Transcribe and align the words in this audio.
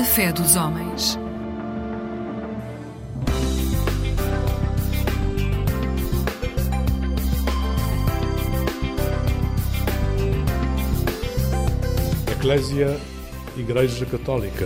A 0.00 0.02
fé 0.02 0.32
dos 0.32 0.56
homens. 0.56 1.18
Eclésia 12.32 12.98
Igreja 13.58 14.06
Católica. 14.06 14.64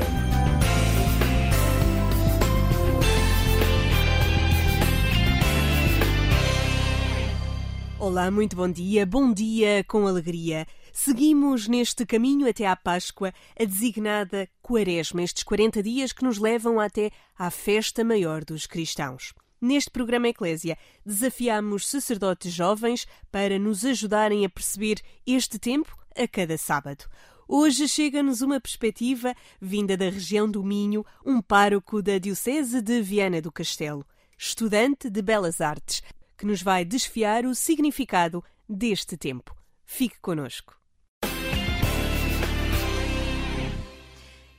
Olá, 7.98 8.30
muito 8.30 8.54
bom 8.54 8.70
dia, 8.70 9.04
bom 9.04 9.32
dia 9.32 9.82
com 9.88 10.06
alegria. 10.06 10.64
Seguimos 10.96 11.66
neste 11.66 12.06
caminho 12.06 12.48
até 12.48 12.66
à 12.66 12.76
Páscoa, 12.76 13.34
a 13.60 13.64
designada 13.64 14.48
Quaresma, 14.62 15.24
estes 15.24 15.42
40 15.42 15.82
dias 15.82 16.12
que 16.12 16.22
nos 16.22 16.38
levam 16.38 16.78
até 16.78 17.10
à 17.36 17.50
festa 17.50 18.04
maior 18.04 18.44
dos 18.44 18.64
cristãos. 18.64 19.34
Neste 19.60 19.90
programa 19.90 20.28
Eclésia, 20.28 20.78
desafiamos 21.04 21.88
sacerdotes 21.88 22.52
jovens 22.52 23.08
para 23.30 23.58
nos 23.58 23.84
ajudarem 23.84 24.44
a 24.44 24.48
perceber 24.48 25.02
este 25.26 25.58
tempo 25.58 25.98
a 26.16 26.28
cada 26.28 26.56
sábado. 26.56 27.06
Hoje 27.48 27.88
chega-nos 27.88 28.40
uma 28.40 28.60
perspectiva 28.60 29.34
vinda 29.60 29.96
da 29.96 30.08
região 30.08 30.48
do 30.48 30.62
Minho, 30.62 31.04
um 31.26 31.42
pároco 31.42 32.00
da 32.00 32.18
Diocese 32.18 32.80
de 32.80 33.02
Viana 33.02 33.42
do 33.42 33.50
Castelo, 33.50 34.06
estudante 34.38 35.10
de 35.10 35.20
Belas 35.20 35.60
Artes, 35.60 36.04
que 36.38 36.46
nos 36.46 36.62
vai 36.62 36.84
desfiar 36.84 37.44
o 37.44 37.54
significado 37.54 38.44
deste 38.68 39.16
tempo. 39.16 39.56
Fique 39.84 40.20
conosco. 40.20 40.83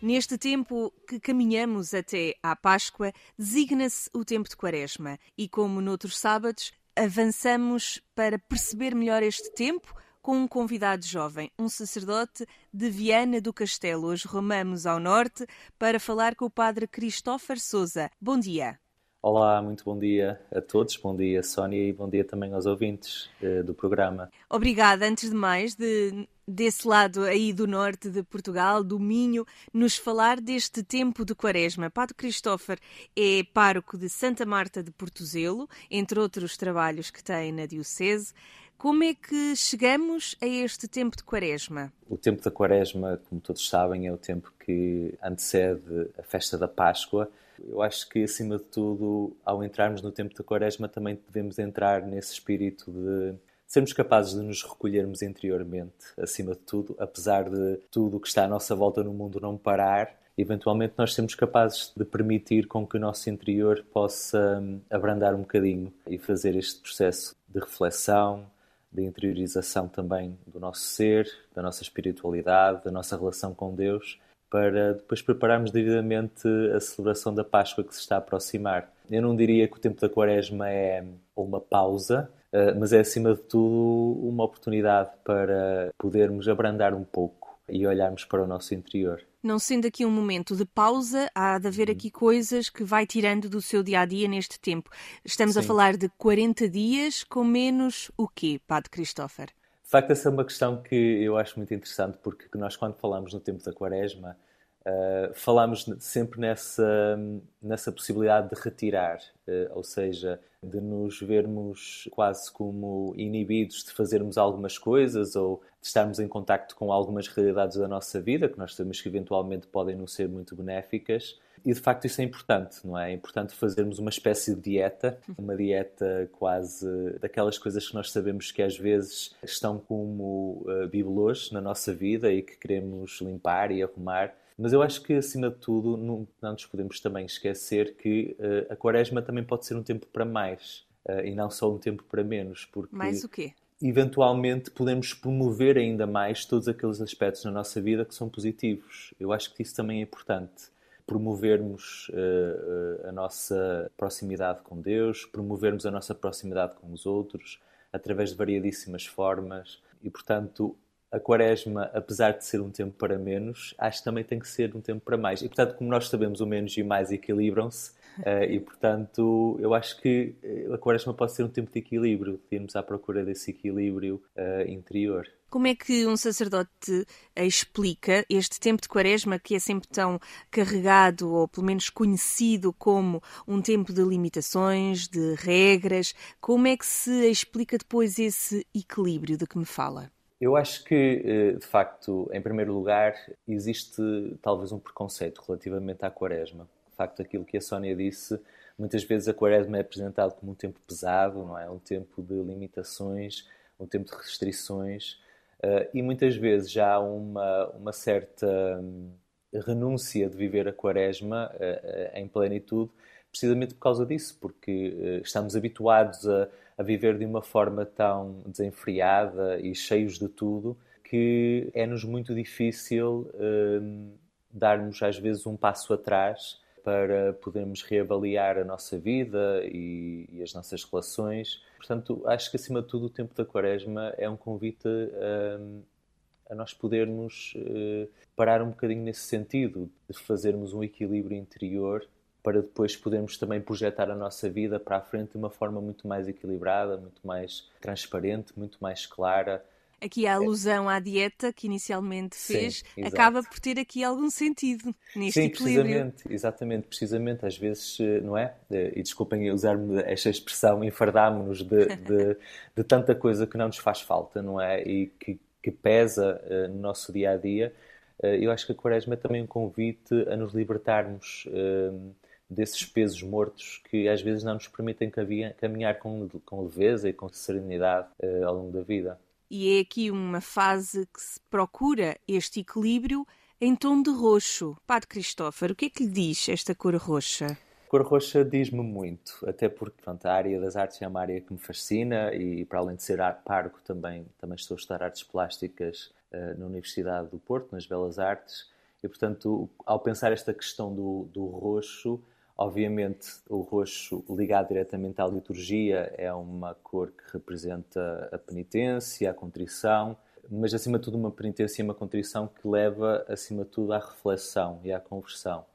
Neste 0.06 0.38
tempo 0.38 0.94
que 1.08 1.20
caminhamos 1.20 1.92
até 1.92 2.36
à 2.44 2.56
Páscoa, 2.56 3.12
designa-se 3.36 4.08
o 4.14 4.24
tempo 4.24 4.48
de 4.48 4.56
Quaresma 4.56 5.18
e, 5.36 5.50
como 5.50 5.82
noutros 5.82 6.20
sábados, 6.20 6.72
avançamos 6.96 8.00
para 8.14 8.38
perceber 8.38 8.94
melhor 8.94 9.24
este 9.24 9.52
tempo 9.56 9.96
com 10.22 10.38
um 10.38 10.48
convidado 10.48 11.04
jovem, 11.04 11.50
um 11.58 11.68
sacerdote 11.68 12.46
de 12.72 12.88
Viana 12.88 13.42
do 13.42 13.52
Castelo. 13.52 14.06
Hoje 14.06 14.28
rumamos 14.28 14.86
ao 14.86 15.00
norte 15.00 15.44
para 15.80 16.00
falar 16.00 16.36
com 16.36 16.46
o 16.46 16.52
padre 16.52 16.86
Christopher 16.86 17.60
Souza. 17.60 18.08
Bom 18.22 18.38
dia. 18.38 18.80
Olá, 19.28 19.60
muito 19.60 19.84
bom 19.84 19.98
dia 19.98 20.40
a 20.52 20.62
todos, 20.62 20.96
bom 20.98 21.16
dia 21.16 21.42
Sónia 21.42 21.90
e 21.90 21.92
bom 21.92 22.08
dia 22.08 22.24
também 22.24 22.54
aos 22.54 22.68
ouvintes 22.68 23.28
eh, 23.42 23.64
do 23.64 23.74
programa. 23.74 24.30
Obrigada, 24.48 25.04
antes 25.08 25.32
de 25.32 25.36
mais, 25.36 25.74
de, 25.74 26.30
desse 26.48 26.88
lado 26.88 27.24
aí 27.24 27.52
do 27.52 27.66
norte 27.66 28.08
de 28.08 28.22
Portugal, 28.22 28.84
do 28.84 29.00
Minho, 29.00 29.44
nos 29.74 29.98
falar 29.98 30.40
deste 30.40 30.84
tempo 30.84 31.26
de 31.26 31.34
quaresma. 31.34 31.90
Padre 31.90 32.14
Christopher 32.14 32.78
é 33.18 33.42
pároco 33.52 33.98
de 33.98 34.10
Santa 34.10 34.46
Marta 34.46 34.84
de 34.84 34.92
Portozelo, 34.92 35.68
entre 35.90 36.20
outros 36.20 36.56
trabalhos 36.56 37.10
que 37.10 37.24
tem 37.24 37.52
na 37.52 37.66
Diocese. 37.66 38.32
Como 38.78 39.04
é 39.04 39.16
que 39.16 39.56
chegamos 39.56 40.36
a 40.40 40.46
este 40.46 40.88
tempo 40.88 41.18
de 41.18 41.24
quaresma? 41.24 41.92
O 42.08 42.16
tempo 42.16 42.44
da 42.44 42.52
quaresma, 42.52 43.20
como 43.28 43.42
todos 43.42 43.68
sabem, 43.68 44.06
é 44.06 44.14
o 44.14 44.18
tempo 44.18 44.54
que 44.64 45.16
antecede 45.20 46.12
a 46.16 46.22
festa 46.22 46.60
da 46.60 46.68
Páscoa 46.68 47.28
eu 47.64 47.82
acho 47.82 48.08
que, 48.10 48.24
acima 48.24 48.58
de 48.58 48.64
tudo, 48.64 49.36
ao 49.46 49.64
entrarmos 49.64 50.02
no 50.02 50.12
tempo 50.12 50.36
da 50.36 50.44
Quaresma, 50.44 50.88
também 50.88 51.20
devemos 51.28 51.60
entrar 51.60 52.02
nesse 52.02 52.34
espírito 52.34 52.92
de 52.92 53.36
sermos 53.68 53.94
capazes 53.94 54.34
de 54.34 54.42
nos 54.42 54.64
recolhermos 54.64 55.22
interiormente, 55.22 55.94
acima 56.18 56.54
de 56.54 56.60
tudo, 56.60 56.96
apesar 57.00 57.50
de 57.50 57.78
tudo 57.92 58.18
o 58.18 58.20
que 58.20 58.28
está 58.28 58.46
à 58.46 58.48
nossa 58.48 58.76
volta 58.76 59.04
no 59.04 59.14
mundo 59.14 59.40
não 59.40 59.58
parar, 59.58 60.16
eventualmente 60.38 60.94
nós 60.98 61.14
sermos 61.14 61.36
capazes 61.36 61.92
de 61.96 62.06
permitir 62.06 62.68
com 62.68 62.86
que 62.86 62.98
o 62.98 63.00
nosso 63.00 63.30
interior 63.30 63.84
possa 63.92 64.60
hum, 64.62 64.82
abrandar 64.90 65.34
um 65.34 65.40
bocadinho 65.40 65.94
e 66.08 66.18
fazer 66.18 66.56
este 66.56 66.82
processo 66.82 67.36
de 67.48 67.60
reflexão, 67.60 68.46
de 68.92 69.04
interiorização 69.04 69.88
também 69.88 70.38
do 70.48 70.60
nosso 70.60 70.82
ser, 70.82 71.30
da 71.54 71.62
nossa 71.62 71.84
espiritualidade, 71.84 72.84
da 72.84 72.92
nossa 72.92 73.18
relação 73.18 73.54
com 73.54 73.74
Deus 73.76 74.20
para 74.50 74.94
depois 74.94 75.22
prepararmos 75.22 75.72
devidamente 75.72 76.48
a 76.76 76.80
celebração 76.80 77.34
da 77.34 77.44
Páscoa 77.44 77.84
que 77.84 77.94
se 77.94 78.02
está 78.02 78.16
a 78.16 78.20
aproximar. 78.20 78.92
Eu 79.10 79.22
não 79.22 79.36
diria 79.36 79.68
que 79.68 79.78
o 79.78 79.80
tempo 79.80 80.00
da 80.00 80.10
Quaresma 80.10 80.70
é 80.70 81.04
uma 81.36 81.60
pausa, 81.60 82.30
eh, 82.52 82.74
mas 82.74 82.94
é 82.94 83.00
acima 83.00 83.34
de 83.34 83.42
tudo 83.42 84.20
uma 84.28 84.44
oportunidade 84.44 85.12
para 85.24 85.92
podermos 85.98 86.48
abrandar 86.48 86.94
um 86.94 87.04
pouco 87.04 87.60
e 87.68 87.86
olharmos 87.86 88.26
para 88.26 88.44
o 88.44 88.48
nosso 88.48 88.74
interior. 88.74 89.22
Não 89.42 89.60
sendo 89.60 89.88
aqui 89.88 90.06
um 90.06 90.12
momento 90.12 90.56
de 90.56 90.66
pausa, 90.66 91.30
há 91.36 91.60
de 91.60 91.68
haver 91.68 91.92
aqui 91.92 92.10
coisas 92.10 92.70
que 92.70 92.84
vai 92.84 93.06
tirando 93.06 93.50
do 93.50 93.62
seu 93.62 93.84
dia 93.84 94.02
a 94.02 94.06
dia 94.06 94.28
neste 94.28 94.60
tempo. 94.60 94.90
Estamos 95.24 95.54
Sim. 95.54 95.60
a 95.60 95.64
falar 95.64 95.98
de 95.98 96.10
40 96.18 96.68
dias 96.70 97.24
com 97.24 97.44
menos 97.44 98.12
o 98.18 98.28
quê, 98.28 98.60
Padre 98.66 98.90
Christopher? 98.90 99.50
De 99.86 99.92
facto, 99.92 100.10
essa 100.10 100.30
é 100.30 100.32
uma 100.32 100.44
questão 100.44 100.82
que 100.82 100.96
eu 100.96 101.38
acho 101.38 101.58
muito 101.58 101.72
interessante, 101.72 102.18
porque 102.24 102.46
nós, 102.58 102.76
quando 102.76 102.96
falamos 102.96 103.32
no 103.32 103.40
tempo 103.40 103.64
da 103.64 103.72
Quaresma, 103.72 104.36
uh, 104.82 105.32
falamos 105.36 105.86
sempre 106.00 106.42
nessa, 106.42 107.20
nessa 107.62 107.92
possibilidade 107.92 108.50
de 108.50 108.60
retirar, 108.60 109.20
uh, 109.48 109.78
ou 109.78 109.84
seja, 109.84 110.42
de 110.62 110.82
nos 110.82 111.22
vermos 111.22 112.10
quase 112.10 112.52
como 112.52 113.14
inibidos 113.16 113.84
de 113.84 113.92
fazermos 113.92 114.40
algumas 114.40 114.76
coisas 114.76 115.36
ou 115.36 115.62
estarmos 115.88 116.20
em 116.20 116.28
contacto 116.28 116.76
com 116.76 116.92
algumas 116.92 117.28
realidades 117.28 117.78
da 117.78 117.88
nossa 117.88 118.20
vida, 118.22 118.50
que 118.50 118.58
nós 118.58 118.76
sabemos 118.76 119.02
que 119.02 119.08
eventualmente 119.08 119.68
podem 119.68 119.96
não 119.96 120.08
ser 120.08 120.28
muito 120.28 120.56
benéficas, 120.56 121.40
e 121.66 121.74
de 121.74 121.80
facto 121.80 122.06
isso 122.06 122.22
é 122.22 122.24
importante, 122.24 122.86
não 122.86 122.98
é? 122.98 123.12
É 123.12 123.14
importante 123.14 123.56
fazermos 123.56 123.98
uma 123.98 124.12
espécie 124.12 124.54
de 124.54 124.62
dieta, 124.62 125.18
uma 125.36 125.56
dieta 125.56 126.30
quase 126.34 126.88
daquelas 127.20 127.58
coisas 127.58 127.88
que 127.88 127.96
nós 127.96 128.12
sabemos 128.12 128.52
que 128.52 128.62
às 128.62 128.78
vezes 128.78 129.36
estão 129.44 129.80
como 129.80 130.64
uh, 130.68 130.88
bibelôs 130.88 131.52
na 131.52 131.60
nossa 131.60 131.92
vida 131.92 132.32
e 132.32 132.44
que 132.44 132.56
queremos 132.56 133.20
limpar 133.20 133.72
e 133.72 133.82
arrumar. 133.82 134.36
Mas 134.58 134.74
eu 134.74 134.82
acho 134.82 135.02
que, 135.02 135.14
acima 135.14 135.50
de 135.50 135.58
tudo, 135.58 135.98
não, 135.98 136.28
não 136.40 136.52
nos 136.54 136.66
podemos 136.66 137.00
também 137.00 137.26
esquecer 137.26 137.96
que 137.96 138.38
uh, 138.40 138.72
a 138.72 138.76
quaresma 138.76 139.22
também 139.22 139.44
pode 139.44 139.66
ser 139.66 139.76
um 139.76 139.84
tempo 139.84 140.06
para 140.06 140.24
mais 140.24 140.86
uh, 141.10 141.26
e 141.26 141.34
não 141.34 141.50
só 141.50 141.74
um 141.74 141.80
tempo 141.80 142.04
para 142.04 142.24
menos. 142.24 142.66
Porque 142.66 142.96
mais 142.96 143.24
o 143.24 143.30
quê? 143.30 143.54
Eventualmente 143.82 144.72
podemos 144.72 145.14
promover 145.14 145.78
ainda 145.78 146.08
mais 146.08 146.46
todos 146.46 146.68
aqueles 146.68 147.02
aspectos 147.02 147.44
na 147.44 147.52
nossa 147.52 147.82
vida 147.82 148.06
que 148.06 148.16
são 148.16 148.30
positivos. 148.30 149.14
Eu 149.20 149.34
acho 149.34 149.54
que 149.54 149.62
isso 149.62 149.76
também 149.76 150.00
é 150.00 150.04
importante 150.04 150.74
promovermos 151.06 152.10
uh, 152.10 153.08
a 153.08 153.12
nossa 153.12 153.92
proximidade 153.96 154.62
com 154.64 154.82
Deus, 154.82 155.26
promovermos 155.26 155.86
a 155.86 155.92
nossa 155.92 156.16
proximidade 156.16 156.76
com 156.76 156.92
os 156.92 157.06
outros 157.06 157.60
através 157.94 158.32
de 158.32 158.36
variadíssimas 158.36 159.06
formas 159.06 159.80
e, 160.02 160.10
portanto, 160.10 160.76
a 161.12 161.20
quaresma, 161.20 161.90
apesar 161.94 162.32
de 162.32 162.44
ser 162.44 162.60
um 162.60 162.70
tempo 162.70 162.94
para 162.98 163.18
menos, 163.18 163.74
acho 163.78 164.00
que 164.00 164.04
também 164.04 164.24
tem 164.24 164.40
que 164.40 164.48
ser 164.48 164.76
um 164.76 164.82
tempo 164.82 165.02
para 165.02 165.18
mais. 165.18 165.42
E, 165.42 165.48
portanto, 165.48 165.76
como 165.76 165.90
nós 165.90 166.10
sabemos, 166.10 166.42
o 166.42 166.48
menos 166.48 166.76
e 166.76 166.82
o 166.82 166.86
mais 166.86 167.12
equilibram-se, 167.12 167.94
uh, 168.20 168.44
e, 168.50 168.60
portanto, 168.60 169.58
eu 169.60 169.74
acho 169.74 170.02
que 170.02 170.36
a 170.74 170.78
quaresma 170.78 171.14
pode 171.14 171.34
ser 171.34 171.44
um 171.44 171.50
tempo 171.50 171.72
de 171.72 171.80
equilíbrio, 171.80 172.40
de 172.50 172.56
irmos 172.56 172.76
à 172.76 172.84
procura 172.84 173.24
desse 173.24 173.52
equilíbrio 173.52 174.22
uh, 174.36 174.70
interior. 174.70 175.28
Como 175.50 175.68
é 175.68 175.76
que 175.76 176.06
um 176.06 176.18
sacerdote 176.18 177.06
explica 177.36 178.26
este 178.30 178.60
tempo 178.60 178.82
de 178.82 178.90
quaresma 178.90 179.40
que 179.40 179.56
é 179.56 179.60
sempre 179.60 179.88
tão 179.88 180.20
carregado, 180.52 181.32
ou 181.32 181.48
pelo 181.48 181.66
menos 181.66 181.90
conhecido 181.90 182.74
como 182.74 183.22
um 183.48 183.62
tempo 183.62 183.94
de 183.94 184.04
limitações, 184.04 185.08
de 185.08 185.36
regras? 185.36 186.14
Como 186.42 186.68
é 186.68 186.76
que 186.76 186.86
se 186.86 187.30
explica 187.30 187.78
depois 187.78 188.20
esse 188.20 188.68
equilíbrio 188.76 189.38
de 189.38 189.48
que 189.48 189.58
me 189.58 189.66
fala? 189.66 190.12
Eu 190.42 190.58
acho 190.58 190.84
que, 190.84 191.22
eh, 191.24 191.52
de 191.54 191.66
facto, 191.66 192.30
em 192.34 192.42
primeiro 192.42 192.74
lugar, 192.74 193.16
existe 193.48 194.02
talvez 194.42 194.72
um 194.74 194.80
preconceito 194.80 195.42
relativamente 195.48 196.04
à 196.04 196.12
quaresma. 196.12 196.68
Facto, 196.96 197.22
aquilo 197.22 197.46
que 197.46 197.58
a 197.58 197.62
Sónia 197.62 197.96
disse, 197.96 198.40
muitas 198.78 199.04
vezes 199.04 199.28
a 199.28 199.34
quaresma 199.34 199.78
é 199.78 199.82
apresentado 199.82 200.34
como 200.36 200.52
um 200.52 200.56
tempo 200.56 200.80
pesado, 200.88 201.40
não 201.40 201.58
é? 201.58 201.70
Um 201.70 201.80
tempo 201.80 202.22
de 202.22 202.34
limitações, 202.34 203.48
um 203.80 203.86
tempo 203.86 204.10
de 204.10 204.16
restrições. 204.16 205.20
Uh, 205.64 205.88
e 205.94 206.02
muitas 206.02 206.36
vezes 206.36 206.72
já 206.72 206.94
há 206.94 207.00
uma, 207.00 207.68
uma 207.70 207.94
certa 207.94 208.48
hum, 208.82 209.12
renúncia 209.54 210.30
de 210.30 210.36
viver 210.36 210.68
a 210.68 210.74
quaresma 210.74 211.52
uh, 211.54 212.18
em 212.18 212.28
plenitude, 212.28 212.92
precisamente 213.32 213.74
por 213.74 213.82
causa 213.82 214.06
disso, 214.06 214.38
porque 214.40 215.22
estamos 215.22 215.58
habituados 215.58 216.26
a, 216.26 216.48
a 216.78 216.84
viver 216.84 217.18
de 217.18 217.26
uma 217.26 217.42
forma 217.42 217.86
tão 217.86 218.42
desenfreada 218.46 219.60
e 219.60 219.76
cheios 219.76 220.18
de 220.18 220.30
tudo 220.30 220.78
que 221.06 221.70
é-nos 221.74 222.04
muito 222.04 222.34
difícil 222.34 223.32
hum, 223.36 224.16
darmos 224.52 225.02
às 225.02 225.18
vezes 225.18 225.46
um 225.46 225.56
passo 225.56 225.94
atrás 225.94 226.60
para 226.86 227.34
podermos 227.34 227.82
reavaliar 227.82 228.60
a 228.60 228.64
nossa 228.64 229.00
vida 229.00 229.62
e, 229.66 230.30
e, 230.32 230.44
as 230.44 230.54
nossas 230.54 230.84
relações. 230.84 231.64
Portanto, 231.78 232.22
acho 232.28 232.52
que 232.52 232.58
acima 232.58 232.80
de 232.84 232.88
tudo 232.88 233.08
o 233.08 233.10
tempo 233.10 233.34
da 233.34 233.44
quaresma 233.44 234.14
é 234.20 234.30
um 234.30 234.38
convite 234.38 234.88
a, 234.88 236.54
a 236.54 236.56
nós 236.56 236.76
podermos 236.76 237.56
uh, 237.56 238.08
parar 238.36 238.62
um 238.62 238.70
bocadinho 238.70 239.02
nesse 239.02 239.22
sentido, 239.22 239.90
de 240.08 240.16
fazermos 240.16 240.74
um 240.74 240.84
equilíbrio 240.84 241.36
interior 241.36 242.08
para 242.44 242.62
depois 242.62 242.96
podermos 242.96 243.36
também 243.36 243.60
projetar 243.60 244.12
a 244.12 244.16
nossa 244.16 244.48
vida 244.48 244.80
para 244.80 244.98
a 244.98 245.02
frente 245.02 245.32
de 245.32 245.38
uma 245.38 245.50
forma 245.50 245.82
muito 245.82 246.08
mais 246.08 246.28
equilibrada, 246.28 246.98
muito 246.98 247.26
mais 247.26 247.68
transparente, 247.82 248.54
muito 248.56 248.78
mais 248.80 249.08
clara. 249.08 249.66
Aqui 250.06 250.28
a 250.28 250.36
alusão 250.36 250.88
à 250.88 251.00
dieta 251.00 251.52
que 251.52 251.66
inicialmente 251.66 252.36
fez 252.36 252.84
Sim, 252.94 253.04
acaba 253.04 253.42
por 253.42 253.60
ter 253.60 253.80
aqui 253.80 254.04
algum 254.04 254.30
sentido 254.30 254.94
neste 255.16 255.42
Sim, 255.42 255.48
equilíbrio. 255.48 255.84
precisamente, 255.84 256.24
exatamente, 256.30 256.88
precisamente. 256.88 257.46
Às 257.46 257.58
vezes, 257.58 257.98
eh, 258.00 258.22
não 258.22 258.38
é? 258.38 258.54
E 258.70 259.02
desculpem 259.02 259.50
usar-me 259.50 260.00
esta 260.04 260.30
expressão, 260.30 260.84
enfardámos-nos 260.84 261.64
de, 261.64 261.88
de, 261.96 262.38
de, 262.76 262.84
tanta 262.84 263.16
coisa 263.16 263.48
que 263.48 263.58
não 263.58 263.66
nos 263.66 263.80
faz 263.80 264.02
falta, 264.02 264.44
não 264.44 264.62
é? 264.62 264.84
E 264.84 265.08
que, 265.08 265.40
que 265.64 265.72
pesa 265.72 266.40
uh, 266.46 266.68
no 266.72 266.80
nosso 266.80 267.12
dia 267.12 267.32
a 267.32 267.38
dia. 267.38 267.74
Uh, 268.22 268.28
eu 268.28 268.52
acho 268.52 268.68
que 268.68 268.74
a 268.74 268.76
Quaresma 268.76 269.16
é 269.16 269.18
também 269.18 269.42
um 269.42 269.48
convite 269.48 270.14
a 270.30 270.38
nos 270.38 270.54
libertarmos. 270.54 271.48
Uh, 271.48 272.14
desses 272.48 272.86
pesos 272.86 273.24
mortos 273.24 273.82
que 273.90 274.08
às 274.08 274.22
vezes 274.22 274.44
não 274.44 274.54
nos 274.54 274.68
permitem 274.68 275.12
caminhar 275.58 275.98
com, 275.98 276.30
com 276.46 276.62
leveza 276.62 277.10
e 277.10 277.14
com 277.14 277.28
serenidade 277.28 278.08
ao 278.46 278.54
longo 278.54 278.72
da 278.72 278.84
vida. 278.84 279.20
E 279.50 279.78
é 279.78 279.82
aqui 279.82 280.10
uma 280.10 280.42
fase 280.42 281.08
que 281.14 281.22
se 281.22 281.40
procura 281.50 282.18
este 282.28 282.62
equilíbrio 282.62 283.26
em 283.60 283.76
tom 283.76 284.02
de 284.02 284.10
roxo. 284.10 284.76
Padre 284.86 285.08
Christopher, 285.08 285.72
o 285.72 285.76
que 285.76 285.86
é 285.86 285.90
que 285.90 286.04
lhe 286.04 286.12
diz 286.12 286.50
esta 286.50 286.76
cor 286.76 286.96
roxa? 286.96 287.58
A 287.86 287.88
cor 287.88 288.02
roxa 288.02 288.44
diz-me 288.44 288.82
muito, 288.82 289.40
até 289.48 289.70
porque 289.70 290.02
pronto, 290.02 290.26
a 290.26 290.34
área 290.34 290.60
das 290.60 290.76
artes 290.76 291.02
é 291.02 291.08
uma 291.08 291.22
área 291.22 291.40
que 291.40 291.54
me 291.54 291.60
fascina 291.60 292.34
e, 292.34 292.66
para 292.66 292.80
além 292.80 292.96
de 292.96 293.04
ser 293.04 293.20
parco, 293.46 293.80
também, 293.84 294.26
também 294.40 294.56
estou 294.56 294.76
a 294.76 294.80
estudar 294.80 295.04
artes 295.04 295.24
plásticas 295.24 296.12
uh, 296.34 296.60
na 296.60 296.66
Universidade 296.66 297.30
do 297.30 297.38
Porto, 297.38 297.72
nas 297.72 297.86
Belas 297.86 298.20
Artes, 298.20 298.70
e 299.04 299.08
portanto, 299.08 299.70
ao 299.86 300.00
pensar 300.00 300.32
esta 300.32 300.54
questão 300.54 300.94
do, 300.94 301.30
do 301.32 301.46
roxo, 301.46 302.20
Obviamente, 302.58 303.28
o 303.50 303.60
roxo 303.60 304.24
ligado 304.30 304.70
diretamente 304.70 305.20
à 305.22 305.28
liturgia 305.28 306.14
é 306.18 306.32
uma 306.34 306.74
cor 306.76 307.12
que 307.12 307.34
representa 307.34 308.30
a 308.32 308.38
penitência, 308.38 309.30
a 309.30 309.34
contrição, 309.34 310.16
mas 310.50 310.74
acima 310.74 310.98
de 310.98 311.04
tudo 311.04 311.18
uma 311.18 311.32
penitência 311.32 311.82
e 311.82 311.84
uma 311.84 311.94
contrição 311.94 312.48
que 312.48 312.66
leva 312.66 313.26
acima 313.28 313.66
de 313.66 313.72
tudo 313.72 313.92
à 313.92 314.00
reflexão 314.00 314.80
e 314.84 314.94
à 314.94 315.00
conversão. 315.02 315.66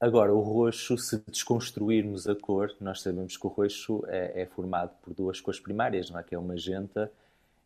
Agora, 0.00 0.32
o 0.32 0.40
roxo, 0.40 0.96
se 0.96 1.20
desconstruirmos 1.26 2.28
a 2.28 2.36
cor, 2.36 2.72
nós 2.80 3.00
sabemos 3.00 3.36
que 3.36 3.44
o 3.44 3.50
roxo 3.50 4.04
é, 4.06 4.42
é 4.42 4.46
formado 4.46 4.92
por 5.02 5.12
duas 5.12 5.40
cores 5.40 5.58
primárias, 5.58 6.08
não 6.08 6.20
é? 6.20 6.22
que 6.22 6.36
é 6.36 6.38
o 6.38 6.42
magenta 6.42 7.10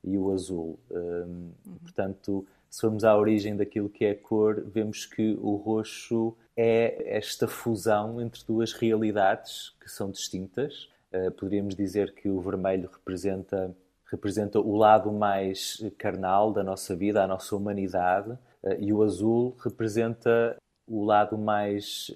e 0.03 0.17
o 0.17 0.33
azul. 0.33 0.79
Hum, 0.91 1.51
portanto, 1.83 2.47
se 2.71 2.81
formos 2.81 3.05
à 3.05 3.15
origem 3.15 3.55
daquilo 3.55 3.91
que 3.91 4.07
é 4.07 4.13
a 4.13 4.17
cor, 4.17 4.63
vemos 4.65 5.05
que 5.05 5.37
o 5.43 5.57
roxo 5.57 6.35
é 6.57 7.17
esta 7.17 7.49
fusão 7.49 8.21
entre 8.21 8.45
duas 8.47 8.73
realidades 8.73 9.75
que 9.81 9.91
são 9.91 10.11
distintas. 10.11 10.89
Uh, 11.13 11.31
poderíamos 11.33 11.75
dizer 11.75 12.15
que 12.15 12.29
o 12.29 12.41
vermelho 12.41 12.89
representa, 12.93 13.75
representa 14.11 14.59
o 14.59 14.77
lado 14.77 15.13
mais 15.13 15.83
carnal 15.99 16.53
da 16.53 16.63
nossa 16.63 16.95
vida, 16.97 17.23
a 17.23 17.27
nossa 17.27 17.55
humanidade, 17.55 18.31
uh, 18.31 18.39
e 18.79 18.93
o 18.93 19.03
azul 19.03 19.57
representa 19.63 20.57
o 20.87 21.05
lado 21.05 21.39
mais 21.39 22.11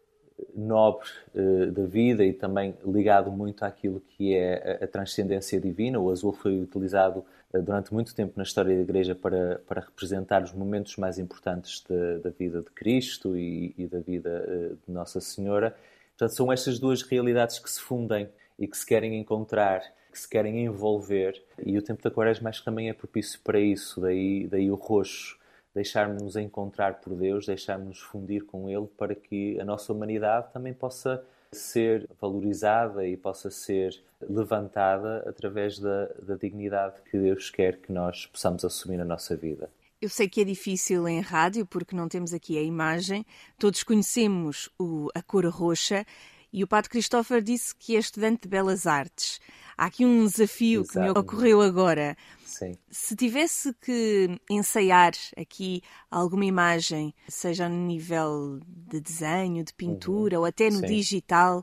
nobre 0.55 1.09
uh, 1.35 1.71
da 1.73 1.87
vida 1.87 2.25
e 2.25 2.33
também 2.33 2.75
ligado 2.85 3.31
muito 3.31 3.65
àquilo 3.65 4.01
que 4.01 4.35
é 4.35 4.79
a, 4.83 4.87
transcendência 4.87 5.61
divina. 5.61 5.99
O 5.99 6.11
azul 6.11 6.33
foi 6.33 6.61
utilizado 6.61 7.25
durante 7.53 7.93
muito 7.93 8.15
tempo 8.15 8.35
na 8.37 8.43
história 8.43 8.75
da 8.75 8.83
Igreja 8.83 9.15
para, 9.15 9.61
para 9.67 9.81
representar 9.81 10.43
os 10.43 10.53
momentos 10.53 10.97
mais 10.97 11.19
importantes 11.19 11.83
de, 11.89 12.19
da 12.19 12.31
vida 12.31 12.61
de 12.61 12.71
Cristo 12.71 13.37
e, 13.37 13.75
e 13.79 13.87
da 13.87 14.01
vida 14.01 14.45
uh, 14.47 14.79
de 14.87 14.93
Nossa 14.93 15.21
Senhora. 15.21 15.77
Portanto, 16.11 16.37
são 16.37 16.53
estas 16.53 16.79
duas 16.79 17.03
realidades 17.03 17.59
que 17.59 17.71
se 17.71 17.81
fundem 17.81 18.29
e 18.59 18.67
que 18.67 18.77
se 18.77 18.87
querem 18.87 19.19
encontrar, 19.19 19.83
que 20.11 20.19
se 20.19 20.29
querem 20.29 20.65
envolver. 20.65 21.43
E 21.65 21.77
o 21.77 21.83
tempo 21.83 22.03
da 22.03 22.11
Quaresma 22.11 22.49
acho 22.49 22.61
que 22.61 22.65
também 22.65 22.89
é 22.89 22.93
propício 22.93 23.41
para 23.45 23.61
isso, 23.61 24.01
daí, 24.01 24.47
daí 24.49 24.71
o 24.71 24.75
roxo 24.75 25.39
deixarmos-nos 25.77 26.37
encontrar 26.37 27.03
por 27.03 27.15
Deus, 27.15 27.45
deixarmos-nos 27.45 28.01
fundir 28.01 28.47
com 28.47 28.67
Ele 28.67 28.87
para 28.97 29.15
que 29.15 29.61
a 29.61 29.65
nossa 29.65 29.93
humanidade 29.93 30.51
também 30.51 30.73
possa 30.73 31.23
ser 31.53 32.09
valorizada 32.21 33.07
e 33.07 33.17
possa 33.17 33.51
ser 33.51 34.03
levantada 34.21 35.25
através 35.29 35.79
da, 35.79 36.07
da 36.23 36.37
dignidade 36.37 37.01
que 37.11 37.19
Deus 37.19 37.51
quer 37.51 37.77
que 37.77 37.93
nós 37.93 38.27
possamos 38.27 38.65
assumir 38.65 38.97
na 38.97 39.05
nossa 39.05 39.37
vida. 39.37 39.71
Eu 40.01 40.11
sei 40.11 40.29
que 40.29 40.43
é 40.43 40.45
difícil 40.45 41.09
em 41.09 41.21
rádio 41.21 41.65
porque 41.65 41.97
não 41.97 42.09
temos 42.09 42.35
aqui 42.35 42.59
a 42.59 42.63
imagem. 42.63 43.25
Todos 43.59 43.83
conhecemos 43.83 44.69
o, 44.79 45.09
a 45.15 45.23
cor 45.23 45.47
roxa 45.47 46.05
e 46.53 46.63
o 46.63 46.67
Padre 46.67 46.91
Christopher 46.91 47.43
disse 47.43 47.75
que 47.75 47.97
é 47.97 47.99
estudante 47.99 48.43
de 48.43 48.49
Belas 48.49 48.87
Artes. 48.87 49.41
Há 49.77 49.87
aqui 49.87 50.07
um 50.07 50.25
desafio 50.25 50.81
Exato. 50.81 50.93
que 50.93 50.99
me 51.01 51.11
ocorreu 51.11 51.61
agora. 51.61 52.17
Sim. 52.45 52.77
Se 52.91 53.15
tivesse 53.15 53.75
que 53.75 54.41
ensaiar 54.49 55.13
aqui 55.37 55.83
alguma 56.11 56.47
imagem, 56.47 57.15
seja 57.29 57.69
no 57.69 57.87
nível 57.87 58.61
de 58.67 59.01
desenho, 59.01 59.63
de 59.63 59.75
pintura 59.75 60.37
uhum. 60.37 60.41
ou 60.43 60.47
até 60.47 60.71
no 60.71 60.79
Sim. 60.79 60.87
digital, 60.87 61.63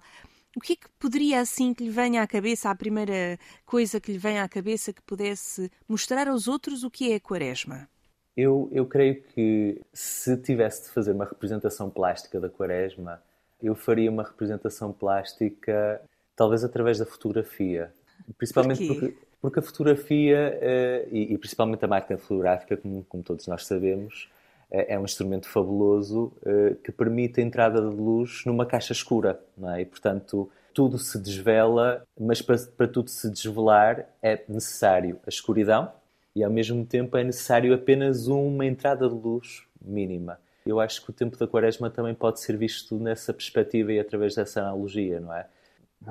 o 0.56 0.60
que 0.60 0.74
é 0.74 0.76
que 0.76 0.88
poderia 1.00 1.42
assim 1.42 1.74
que 1.74 1.84
lhe 1.84 1.90
venha 1.90 2.22
à 2.22 2.28
cabeça, 2.28 2.70
a 2.70 2.76
primeira 2.76 3.40
coisa 3.66 4.00
que 4.00 4.12
lhe 4.12 4.20
venha 4.20 4.44
à 4.44 4.48
cabeça 4.48 4.94
que 4.94 5.02
pudesse 5.02 5.72
mostrar 5.88 6.28
aos 6.28 6.48
outros 6.48 6.84
o 6.84 6.92
que 6.92 7.12
é 7.12 7.16
a 7.16 7.20
quaresma? 7.20 7.90
Eu, 8.38 8.70
eu 8.72 8.86
creio 8.86 9.24
que 9.24 9.82
se 9.92 10.38
tivesse 10.38 10.84
de 10.84 10.90
fazer 10.90 11.12
uma 11.12 11.26
representação 11.26 11.90
plástica 11.90 12.40
da 12.40 12.50
quaresma, 12.50 13.22
eu 13.62 13.76
faria 13.76 14.12
uma 14.12 14.24
representação 14.24 14.92
plástica 14.92 16.02
talvez 16.36 16.64
através 16.64 17.00
da 17.00 17.06
fotografia. 17.06 17.94
Principalmente 18.38 18.88
Por 18.88 18.96
porque, 18.96 19.18
porque 19.42 19.60
a 19.60 19.62
fotografia, 19.62 20.60
uh, 20.62 21.16
e, 21.16 21.34
e, 21.34 21.38
principalmente 21.38 21.84
a 21.84 21.88
máquina 21.88 22.18
fotográfica, 22.18 22.78
como, 22.78 23.04
como 23.10 23.24
todos 23.24 23.48
nós 23.48 23.66
sabemos, 23.66 24.30
uh, 24.72 24.86
é 24.88 24.98
um 24.98 25.04
instrumento 25.04 25.48
fabuloso 25.48 26.32
uh, 26.42 26.76
que 26.84 26.92
permite 26.92 27.42
a 27.42 27.44
entrada 27.44 27.82
de 27.82 27.96
luz 27.96 28.44
numa 28.46 28.66
caixa 28.66 28.94
escura. 28.94 29.40
Não 29.58 29.72
é? 29.72 29.82
E, 29.82 29.86
portanto, 29.86 30.50
tudo 30.74 30.98
se 30.98 31.20
desvela, 31.20 32.04
mas 32.20 32.42
para, 32.42 32.58
para 32.58 32.88
tudo 32.88 33.10
se 33.10 33.30
desvelar 33.30 34.08
é 34.22 34.44
necessário 34.48 35.20
a 35.26 35.30
escuridão 35.30 35.92
e, 36.36 36.44
ao 36.44 36.52
mesmo 36.52 36.86
tempo, 36.86 37.16
é 37.18 37.24
necessário 37.24 37.74
apenas 37.74 38.28
uma 38.28 38.66
entrada 38.66 39.08
de 39.08 39.14
luz 39.14 39.64
mínima. 39.82 40.40
Eu 40.66 40.80
acho 40.80 41.04
que 41.04 41.10
o 41.10 41.14
tempo 41.14 41.38
da 41.38 41.46
quaresma 41.46 41.90
também 41.90 42.16
pode 42.16 42.40
ser 42.40 42.58
visto 42.58 42.96
nessa 42.98 43.34
perspectiva 43.34 43.92
e 43.92 44.00
através 44.00 44.36
dessa 44.36 44.62
analogia, 44.62 45.20
não 45.20 45.34
é? 45.34 45.46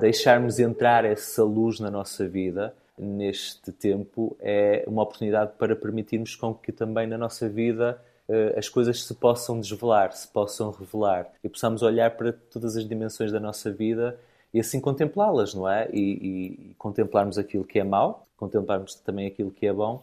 Deixarmos 0.01 0.59
entrar 0.59 1.05
essa 1.05 1.45
luz 1.45 1.81
na 1.81 1.91
nossa 1.91 2.27
vida 2.27 2.75
neste 2.99 3.73
tempo 3.73 4.37
é 4.41 4.85
uma 4.87 5.03
oportunidade 5.03 5.53
para 5.59 5.75
permitirmos 5.75 6.37
com 6.37 6.55
que 6.55 6.71
também 6.71 7.07
na 7.07 7.19
nossa 7.19 7.49
vida 7.49 8.01
uh, 8.29 8.59
as 8.59 8.69
coisas 8.69 9.05
se 9.05 9.15
possam 9.15 9.61
desvelar, 9.61 10.13
se 10.13 10.29
possam 10.29 10.71
revelar 10.71 11.31
e 11.43 11.49
possamos 11.49 11.83
olhar 11.83 12.13
para 12.13 12.33
todas 12.33 12.77
as 12.77 12.87
dimensões 12.87 13.33
da 13.33 13.41
nossa 13.41 13.71
vida 13.71 14.19
e 14.53 14.61
assim 14.61 14.81
contemplá-las, 14.81 15.55
não 15.55 15.69
é? 15.69 15.89
E, 15.93 16.71
e, 16.71 16.75
contemplarmos 16.75 17.39
aquilo 17.39 17.65
que 17.65 17.79
é 17.79 17.85
mau, 17.85 18.27
contemplarmos 18.37 18.95
também 18.97 19.27
aquilo 19.27 19.51
que 19.51 19.67
é 19.67 19.73
bom, 19.73 20.03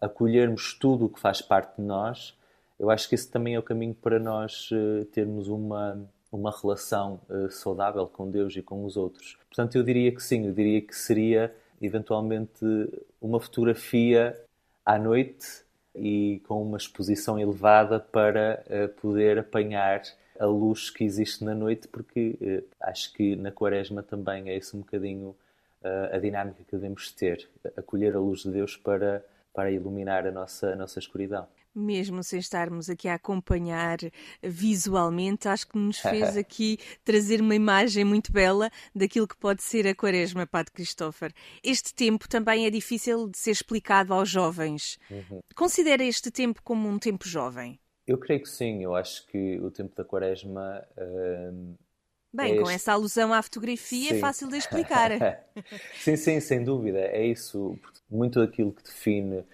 acolhermos 0.00 0.72
tudo 0.74 1.06
o 1.06 1.08
que 1.08 1.18
faz 1.18 1.42
parte 1.42 1.76
de 1.76 1.82
nós. 1.82 2.32
Eu 2.78 2.90
acho 2.90 3.08
que 3.08 3.16
esse 3.16 3.28
também 3.28 3.56
é 3.56 3.58
o 3.58 3.62
caminho 3.62 3.94
para 3.94 4.20
nós 4.20 4.70
uh, 4.70 5.04
termos 5.06 5.48
uma 5.48 6.00
uma 6.30 6.50
relação 6.50 7.20
uh, 7.28 7.50
saudável 7.50 8.06
com 8.06 8.30
Deus 8.30 8.54
e 8.56 8.62
com 8.62 8.84
os 8.84 8.96
outros. 8.96 9.38
Portanto, 9.48 9.76
eu 9.76 9.82
diria 9.82 10.12
que 10.12 10.22
sim, 10.22 10.46
eu 10.46 10.52
diria 10.52 10.80
que 10.80 10.94
seria 10.94 11.54
eventualmente 11.80 12.64
uma 13.20 13.40
fotografia 13.40 14.38
à 14.84 14.98
noite 14.98 15.64
e 15.94 16.42
com 16.46 16.62
uma 16.62 16.76
exposição 16.76 17.38
elevada 17.38 17.98
para 17.98 18.62
uh, 18.66 18.88
poder 19.00 19.38
apanhar 19.38 20.02
a 20.38 20.46
luz 20.46 20.90
que 20.90 21.02
existe 21.02 21.42
na 21.42 21.54
noite, 21.54 21.88
porque 21.88 22.38
uh, 22.40 22.64
acho 22.80 23.12
que 23.14 23.34
na 23.36 23.50
Quaresma 23.50 24.02
também 24.02 24.50
é 24.50 24.56
esse 24.56 24.76
um 24.76 24.80
bocadinho 24.80 25.34
a 26.12 26.18
dinâmica 26.18 26.64
que 26.64 26.72
devemos 26.72 27.12
ter, 27.12 27.48
acolher 27.76 28.16
a 28.16 28.18
luz 28.18 28.42
de 28.42 28.50
Deus 28.50 28.76
para, 28.76 29.24
para 29.54 29.70
iluminar 29.70 30.26
a 30.26 30.32
nossa, 30.32 30.72
a 30.72 30.76
nossa 30.76 30.98
escuridão 30.98 31.46
mesmo 31.78 32.22
sem 32.22 32.38
estarmos 32.38 32.90
aqui 32.90 33.08
a 33.08 33.14
acompanhar 33.14 33.98
visualmente, 34.42 35.48
acho 35.48 35.68
que 35.68 35.78
nos 35.78 35.98
fez 35.98 36.36
aqui 36.36 36.78
trazer 37.04 37.40
uma 37.40 37.54
imagem 37.54 38.04
muito 38.04 38.32
bela 38.32 38.70
daquilo 38.94 39.26
que 39.26 39.36
pode 39.36 39.62
ser 39.62 39.86
a 39.86 39.94
Quaresma, 39.94 40.46
Padre 40.46 40.72
Christopher. 40.72 41.32
Este 41.62 41.94
tempo 41.94 42.28
também 42.28 42.66
é 42.66 42.70
difícil 42.70 43.28
de 43.28 43.38
ser 43.38 43.52
explicado 43.52 44.12
aos 44.12 44.28
jovens. 44.28 44.98
Uhum. 45.10 45.40
Considera 45.54 46.04
este 46.04 46.30
tempo 46.30 46.62
como 46.62 46.88
um 46.88 46.98
tempo 46.98 47.26
jovem? 47.26 47.78
Eu 48.06 48.16
creio 48.16 48.40
que 48.40 48.48
sim, 48.48 48.82
eu 48.82 48.94
acho 48.94 49.26
que 49.26 49.58
o 49.60 49.70
tempo 49.70 49.94
da 49.94 50.02
Quaresma. 50.02 50.82
Uh... 50.96 51.76
Bem, 52.32 52.58
é 52.58 52.62
com 52.62 52.70
essa 52.70 52.92
alusão 52.92 53.32
à 53.32 53.42
fotografia 53.42 54.08
é 54.08 54.12
sim. 54.12 54.16
é 54.16 54.20
fácil 54.20 54.48
de 54.48 54.56
explicar. 54.58 55.10
sim, 55.94 56.16
sim, 56.16 56.40
sem 56.40 56.64
dúvida. 56.64 57.00
É 57.00 57.26
isso. 57.26 57.78
Muito 58.10 58.40
daquilo 58.40 58.72
que 58.72 58.82
define 58.82 59.44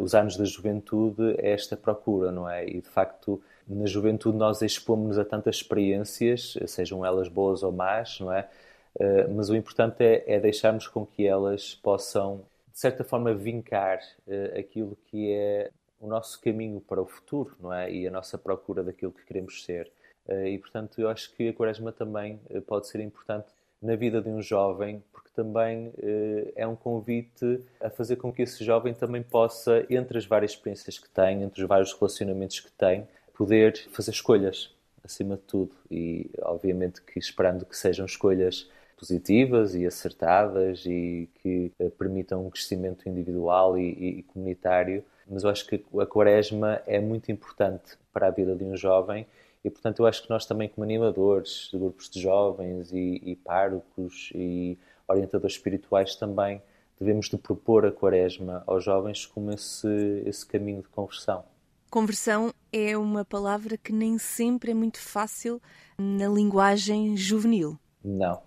os 0.00 0.14
anos 0.14 0.36
da 0.36 0.44
juventude 0.44 1.34
é 1.38 1.52
esta 1.52 1.76
procura, 1.76 2.32
não 2.32 2.48
é? 2.48 2.66
E 2.66 2.80
de 2.80 2.88
facto, 2.88 3.40
na 3.68 3.86
juventude 3.86 4.36
nós 4.36 4.62
expomos-nos 4.62 5.18
a 5.18 5.24
tantas 5.24 5.56
experiências, 5.56 6.56
sejam 6.66 7.04
elas 7.04 7.28
boas 7.28 7.62
ou 7.62 7.72
más, 7.72 8.18
não 8.20 8.32
é? 8.32 8.48
Uh, 8.94 9.34
mas 9.34 9.50
o 9.50 9.56
importante 9.56 10.02
é, 10.02 10.24
é, 10.26 10.40
deixarmos 10.40 10.88
com 10.88 11.04
que 11.04 11.26
elas 11.26 11.74
possam, 11.74 12.42
de 12.72 12.78
certa 12.78 13.04
forma, 13.04 13.34
vincar 13.34 13.98
uh, 14.26 14.58
aquilo 14.58 14.96
que 15.06 15.32
é 15.32 15.70
o 16.00 16.06
nosso 16.06 16.40
caminho 16.40 16.80
para 16.80 17.00
o 17.00 17.06
futuro, 17.06 17.54
não 17.60 17.72
é? 17.72 17.92
E 17.92 18.06
a 18.06 18.10
nossa 18.10 18.38
procura 18.38 18.82
daquilo 18.82 19.12
que 19.12 19.24
queremos 19.24 19.64
ser. 19.64 19.90
E, 20.28 20.58
portanto, 20.58 21.00
eu 21.00 21.08
acho 21.08 21.32
que 21.36 21.48
a 21.48 21.52
Quaresma 21.52 21.92
também 21.92 22.40
pode 22.66 22.88
ser 22.88 23.00
importante 23.00 23.46
na 23.80 23.94
vida 23.94 24.20
de 24.20 24.28
um 24.28 24.40
jovem, 24.40 25.02
porque 25.12 25.28
também 25.34 25.92
eh, 25.98 26.52
é 26.56 26.66
um 26.66 26.76
convite 26.76 27.60
a 27.80 27.90
fazer 27.90 28.16
com 28.16 28.32
que 28.32 28.42
esse 28.42 28.64
jovem 28.64 28.94
também 28.94 29.22
possa, 29.22 29.84
entre 29.90 30.18
as 30.18 30.26
várias 30.26 30.52
experiências 30.52 30.98
que 30.98 31.08
tem, 31.08 31.42
entre 31.42 31.62
os 31.62 31.68
vários 31.68 31.92
relacionamentos 31.92 32.60
que 32.60 32.70
tem, 32.72 33.06
poder 33.34 33.76
fazer 33.90 34.10
escolhas, 34.10 34.74
acima 35.04 35.36
de 35.36 35.42
tudo. 35.42 35.72
E, 35.90 36.30
obviamente, 36.42 37.02
que 37.02 37.18
esperando 37.18 37.66
que 37.66 37.76
sejam 37.76 38.06
escolhas 38.06 38.68
positivas 38.96 39.74
e 39.74 39.86
acertadas 39.86 40.84
e 40.86 41.28
que 41.42 41.70
eh, 41.78 41.90
permitam 41.90 42.46
um 42.46 42.50
crescimento 42.50 43.08
individual 43.08 43.78
e, 43.78 43.92
e, 43.92 44.18
e 44.18 44.22
comunitário. 44.22 45.04
Mas 45.28 45.44
eu 45.44 45.50
acho 45.50 45.66
que 45.66 45.84
a 46.00 46.06
quaresma 46.06 46.80
é 46.86 46.98
muito 46.98 47.30
importante 47.30 47.98
para 48.12 48.28
a 48.28 48.30
vida 48.30 48.54
de 48.54 48.64
um 48.64 48.76
jovem 48.76 49.26
e, 49.66 49.70
portanto, 49.70 49.98
eu 49.98 50.06
acho 50.06 50.22
que 50.22 50.30
nós 50.30 50.46
também, 50.46 50.68
como 50.68 50.84
animadores 50.84 51.70
de 51.72 51.76
grupos 51.76 52.08
de 52.08 52.20
jovens 52.20 52.92
e, 52.92 53.20
e 53.24 53.34
párocos 53.34 54.30
e 54.32 54.78
orientadores 55.08 55.56
espirituais, 55.56 56.14
também 56.14 56.62
devemos 57.00 57.28
de 57.28 57.36
propor 57.36 57.84
a 57.84 57.90
quaresma 57.90 58.62
aos 58.64 58.84
jovens 58.84 59.26
como 59.26 59.50
esse, 59.50 60.22
esse 60.24 60.46
caminho 60.46 60.82
de 60.82 60.88
conversão. 60.88 61.44
Conversão 61.90 62.54
é 62.72 62.96
uma 62.96 63.24
palavra 63.24 63.76
que 63.76 63.92
nem 63.92 64.18
sempre 64.18 64.70
é 64.70 64.74
muito 64.74 65.00
fácil 65.00 65.60
na 65.98 66.28
linguagem 66.28 67.16
juvenil. 67.16 67.76
Não, 68.04 68.40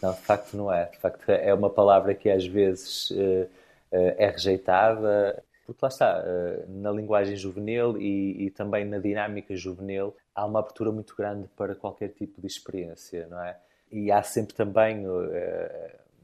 não, 0.00 0.14
de 0.14 0.20
facto 0.20 0.56
não 0.56 0.72
é. 0.72 0.86
De 0.86 0.96
facto 0.96 1.28
é 1.28 1.52
uma 1.52 1.68
palavra 1.68 2.14
que 2.14 2.30
às 2.30 2.46
vezes 2.46 3.10
uh, 3.10 3.14
uh, 3.14 3.48
é 3.92 4.30
rejeitada, 4.30 5.44
porque 5.66 5.80
lá 5.82 5.88
está, 5.88 6.22
uh, 6.22 6.80
na 6.80 6.90
linguagem 6.92 7.36
juvenil 7.36 8.00
e, 8.00 8.46
e, 8.46 8.50
também 8.50 8.84
na 8.84 8.98
dinâmica 8.98 9.56
juvenil, 9.56 10.16
há 10.34 10.46
uma 10.46 10.60
abertura 10.60 10.92
muito 10.92 11.14
grande 11.16 11.48
para 11.56 11.74
qualquer 11.74 12.10
tipo 12.10 12.40
de 12.40 12.46
experiência, 12.46 13.26
não 13.28 13.42
é? 13.42 13.58
E 13.90 14.10
há 14.12 14.22
sempre 14.22 14.54
também, 14.54 15.06
uh, 15.06 15.26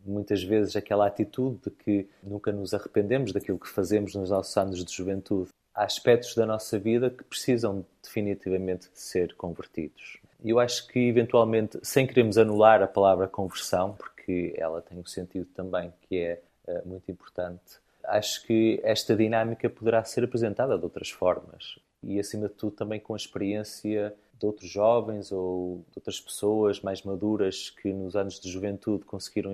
muitas 0.04 0.42
vezes, 0.42 0.76
aquela 0.76 1.06
atitude 1.06 1.58
de 1.64 1.70
que 1.70 2.08
nunca 2.22 2.52
nos 2.52 2.72
arrependemos 2.72 3.32
daquilo 3.32 3.58
que 3.58 3.68
fazemos 3.68 4.14
nos 4.14 4.30
nossos 4.30 4.56
anos 4.56 4.84
de 4.84 4.92
juventude. 4.92 5.50
Há 5.74 5.84
aspectos 5.84 6.34
da 6.34 6.46
nossa 6.46 6.78
vida 6.78 7.10
que 7.10 7.24
precisam 7.24 7.84
definitivamente 8.02 8.90
de 8.92 9.00
ser 9.00 9.34
convertidos. 9.34 10.20
E 10.44 10.50
eu 10.50 10.58
acho 10.58 10.86
que, 10.88 10.98
eventualmente, 10.98 11.78
sem 11.82 12.06
queremos 12.06 12.36
anular 12.38 12.82
a 12.82 12.86
palavra 12.86 13.26
conversão, 13.26 13.94
porque 13.94 14.54
ela 14.56 14.80
tem 14.82 14.98
um 14.98 15.06
sentido 15.06 15.46
também 15.46 15.92
que 16.02 16.18
é 16.18 16.42
uh, 16.66 16.86
muito 16.86 17.10
importante, 17.10 17.81
acho 18.04 18.46
que 18.46 18.80
esta 18.82 19.14
dinâmica 19.16 19.68
poderá 19.68 20.02
ser 20.04 20.24
apresentada 20.24 20.76
de 20.76 20.84
outras 20.84 21.10
formas 21.10 21.78
e, 22.02 22.18
acima 22.18 22.48
de 22.48 22.54
tudo, 22.54 22.72
também 22.72 23.00
com 23.00 23.14
a 23.14 23.16
experiência 23.16 24.14
de 24.38 24.46
outros 24.46 24.68
jovens 24.68 25.30
ou 25.30 25.84
de 25.90 25.98
outras 25.98 26.20
pessoas 26.20 26.80
mais 26.80 27.02
maduras 27.02 27.70
que 27.70 27.92
nos 27.92 28.16
anos 28.16 28.40
de 28.40 28.50
juventude 28.50 29.04
conseguiram 29.04 29.52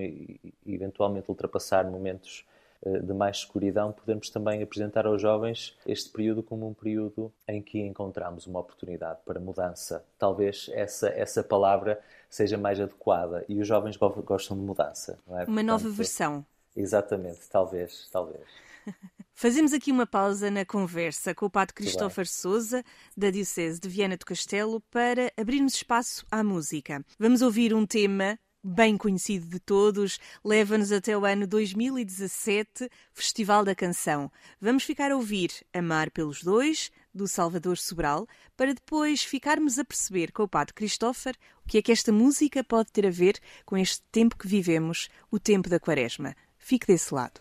eventualmente 0.67 1.29
ultrapassar 1.29 1.85
momentos 1.91 2.47
eh, 2.83 3.01
de 3.01 3.13
mais 3.13 3.39
escuridão, 3.39 3.93
podemos 3.93 4.31
também 4.31 4.63
apresentar 4.63 5.07
aos 5.07 5.21
jovens 5.21 5.77
este 5.85 6.11
período 6.11 6.43
como 6.43 6.69
um 6.69 6.73
período 6.73 7.33
em 7.47 7.61
que 7.61 7.81
encontramos 7.81 8.47
uma 8.47 8.61
oportunidade 8.61 9.19
para 9.27 9.41
mudança. 9.41 10.05
Talvez 10.19 10.71
essa, 10.73 11.09
essa 11.09 11.43
palavra 11.43 12.01
seja 12.31 12.57
mais 12.57 12.81
adequada 12.81 13.45
e 13.49 13.61
os 13.61 13.67
jovens 13.67 13.97
gostam 13.97 14.57
de 14.57 14.63
mudança. 14.63 15.19
É? 15.29 15.31
Uma 15.31 15.45
Portanto, 15.45 15.63
nova 15.65 15.89
versão. 15.91 16.47
Exatamente, 16.79 17.41
talvez, 17.51 18.09
talvez. 18.13 18.47
Fazemos 19.35 19.73
aqui 19.73 19.91
uma 19.91 20.07
pausa 20.07 20.49
na 20.49 20.65
conversa 20.65 21.35
com 21.35 21.47
o 21.47 21.51
Padre 21.51 21.75
Christopher 21.75 22.27
Souza, 22.27 22.85
da 23.17 23.31
Diocese 23.31 23.81
de 23.81 23.89
Viana 23.89 24.17
do 24.17 24.25
Castelo, 24.25 24.81
para 24.91 25.33
abrirmos 25.37 25.75
espaço 25.75 26.25
à 26.31 26.43
música. 26.45 27.05
Vamos 27.19 27.43
ouvir 27.43 27.75
um 27.75 27.85
tema 27.85 28.39
bem 28.63 28.97
conhecido 28.97 29.47
de 29.47 29.59
todos, 29.59 30.19
leva-nos 30.45 30.93
até 30.93 31.17
o 31.17 31.25
ano 31.25 31.47
2017, 31.47 32.89
Festival 33.13 33.65
da 33.65 33.75
Canção. 33.75 34.31
Vamos 34.61 34.85
ficar 34.85 35.11
a 35.11 35.17
ouvir 35.17 35.51
Amar 35.73 36.11
pelos 36.11 36.43
Dois, 36.43 36.91
do 37.15 37.27
Salvador 37.27 37.77
Sobral, 37.77 38.27
para 38.57 38.75
depois 38.75 39.23
ficarmos 39.25 39.79
a 39.79 39.85
perceber 39.85 40.31
com 40.31 40.45
o 40.45 40.49
Padre 40.49 40.75
Christopher 40.75 41.35
o 41.65 41.69
que 41.69 41.79
é 41.79 41.83
que 41.83 41.93
esta 41.93 42.13
música 42.13 42.63
pode 42.63 42.93
ter 42.93 43.07
a 43.07 43.11
ver 43.11 43.39
com 43.65 43.77
este 43.77 44.03
tempo 44.13 44.37
que 44.37 44.47
vivemos, 44.47 45.09
o 45.31 45.39
tempo 45.39 45.69
da 45.69 45.81
Quaresma. 45.81 46.35
Fique 46.69 46.87
desse 46.87 47.15
lado. 47.15 47.41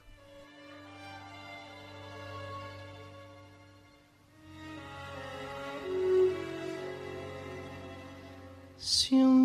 Se 8.78 9.16
um 9.16 9.37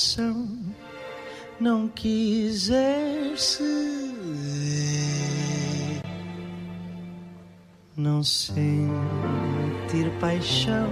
coração 0.00 0.48
não 1.60 1.86
quiser 1.88 3.36
se 3.36 3.62
não 7.94 8.22
sentir 8.22 10.10
paixão 10.18 10.88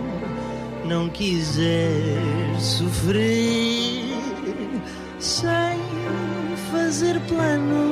não 0.84 1.08
quiser 1.08 2.20
sofrer. 2.60 4.08
Sem 5.18 5.78
fazer 6.70 7.18
planos 7.26 7.87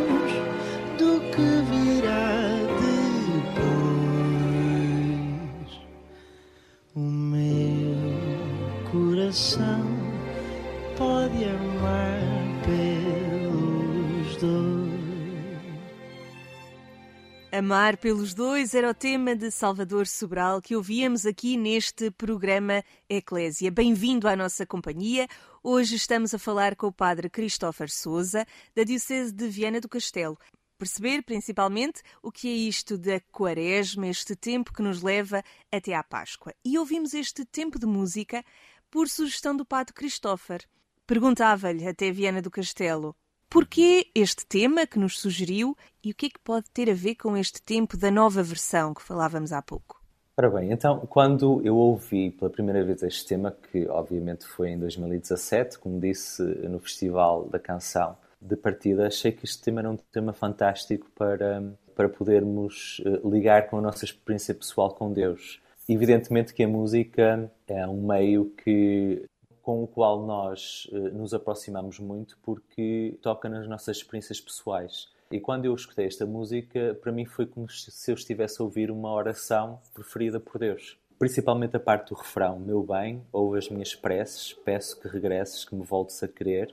Amar 17.66 17.96
pelos 17.96 18.32
dois 18.32 18.75
era 18.75 18.88
o 18.88 18.94
tema 18.94 19.35
de 19.35 19.50
Salvador 19.50 20.06
Sobral 20.06 20.62
que 20.62 20.76
ouvíamos 20.76 21.26
aqui 21.26 21.56
neste 21.56 22.12
programa 22.12 22.85
Eclésia. 23.11 23.73
Bem-vindo 23.73 24.28
à 24.28 24.37
nossa 24.37 24.64
companhia. 24.64 25.26
Hoje 25.64 25.96
estamos 25.96 26.32
a 26.32 26.38
falar 26.38 26.76
com 26.76 26.87
o 26.87 26.92
padre 26.92 27.28
Christopher 27.28 27.90
Souza, 27.90 28.46
da 28.73 28.85
Diocese 28.85 29.32
de 29.32 29.49
Viana 29.49 29.80
do 29.80 29.88
Castelo. 29.88 30.38
Perceber 30.78 31.25
principalmente 31.25 32.02
o 32.23 32.30
que 32.30 32.46
é 32.46 32.52
isto 32.52 32.96
da 32.96 33.18
Quaresma, 33.32 34.06
este 34.06 34.37
tempo 34.37 34.73
que 34.73 34.80
nos 34.80 35.02
leva 35.02 35.42
até 35.73 35.92
à 35.92 36.04
Páscoa. 36.04 36.54
E 36.64 36.78
ouvimos 36.78 37.14
este 37.14 37.44
tempo 37.44 37.80
de 37.80 37.87
música 37.87 38.44
por 38.88 39.08
sugestão 39.08 39.56
do 39.56 39.66
padre 39.66 39.92
Christopher. 39.92 40.64
Perguntava-lhe 41.04 41.85
até 41.88 42.12
Viana 42.12 42.40
do 42.40 42.49
Castelo 42.49 43.16
Porquê 43.48 44.06
este 44.14 44.44
tema 44.44 44.86
que 44.86 44.98
nos 44.98 45.20
sugeriu 45.20 45.76
e 46.04 46.10
o 46.10 46.14
que 46.14 46.26
é 46.26 46.28
que 46.28 46.40
pode 46.40 46.66
ter 46.72 46.90
a 46.90 46.94
ver 46.94 47.14
com 47.14 47.36
este 47.36 47.62
tempo 47.62 47.96
da 47.96 48.10
nova 48.10 48.42
versão 48.42 48.92
que 48.92 49.02
falávamos 49.02 49.52
há 49.52 49.62
pouco? 49.62 50.00
Ora 50.38 50.50
bem, 50.50 50.70
então, 50.70 51.00
quando 51.06 51.62
eu 51.64 51.76
ouvi 51.76 52.30
pela 52.30 52.50
primeira 52.50 52.84
vez 52.84 53.02
este 53.02 53.26
tema, 53.26 53.56
que 53.72 53.88
obviamente 53.88 54.46
foi 54.46 54.70
em 54.70 54.78
2017, 54.78 55.78
como 55.78 55.98
disse 55.98 56.42
no 56.42 56.78
Festival 56.78 57.48
da 57.48 57.58
Canção 57.58 58.18
de 58.38 58.54
partida, 58.54 59.06
achei 59.06 59.32
que 59.32 59.46
este 59.46 59.62
tema 59.62 59.80
era 59.80 59.90
um 59.90 59.96
tema 59.96 60.34
fantástico 60.34 61.10
para, 61.14 61.62
para 61.94 62.08
podermos 62.10 63.00
eh, 63.06 63.20
ligar 63.24 63.68
com 63.70 63.78
a 63.78 63.80
nossa 63.80 64.04
experiência 64.04 64.54
pessoal 64.54 64.92
com 64.94 65.10
Deus. 65.10 65.58
Evidentemente 65.88 66.52
que 66.52 66.64
a 66.64 66.68
música 66.68 67.50
é 67.66 67.86
um 67.86 68.06
meio 68.06 68.52
que 68.62 69.24
com 69.66 69.82
o 69.82 69.87
qual 69.88 70.25
nós 70.25 70.88
uh, 70.92 70.96
nos 71.12 71.35
aproximamos 71.35 71.99
muito 71.99 72.38
porque 72.40 73.18
toca 73.20 73.49
nas 73.49 73.66
nossas 73.66 73.96
experiências 73.96 74.40
pessoais. 74.40 75.08
E 75.28 75.40
quando 75.40 75.64
eu 75.64 75.75
escutei 75.75 76.06
esta 76.06 76.25
música, 76.25 76.96
para 77.02 77.11
mim 77.11 77.25
foi 77.25 77.46
como 77.46 77.68
se 77.68 78.08
eu 78.08 78.14
estivesse 78.14 78.62
a 78.62 78.64
ouvir 78.64 78.92
uma 78.92 79.12
oração 79.12 79.80
preferida 79.92 80.38
por 80.38 80.61
Deus. 80.61 80.96
Principalmente 81.18 81.76
a 81.76 81.80
parte 81.80 82.11
do 82.11 82.14
refrão: 82.14 82.61
Meu 82.61 82.80
bem, 82.80 83.20
ouve 83.32 83.58
as 83.58 83.68
minhas 83.68 83.92
preces, 83.92 84.52
peço 84.52 85.00
que 85.00 85.08
regresses, 85.08 85.64
que 85.64 85.75
me 85.75 85.82
voltes 85.82 86.23
a 86.23 86.28
querer. 86.28 86.73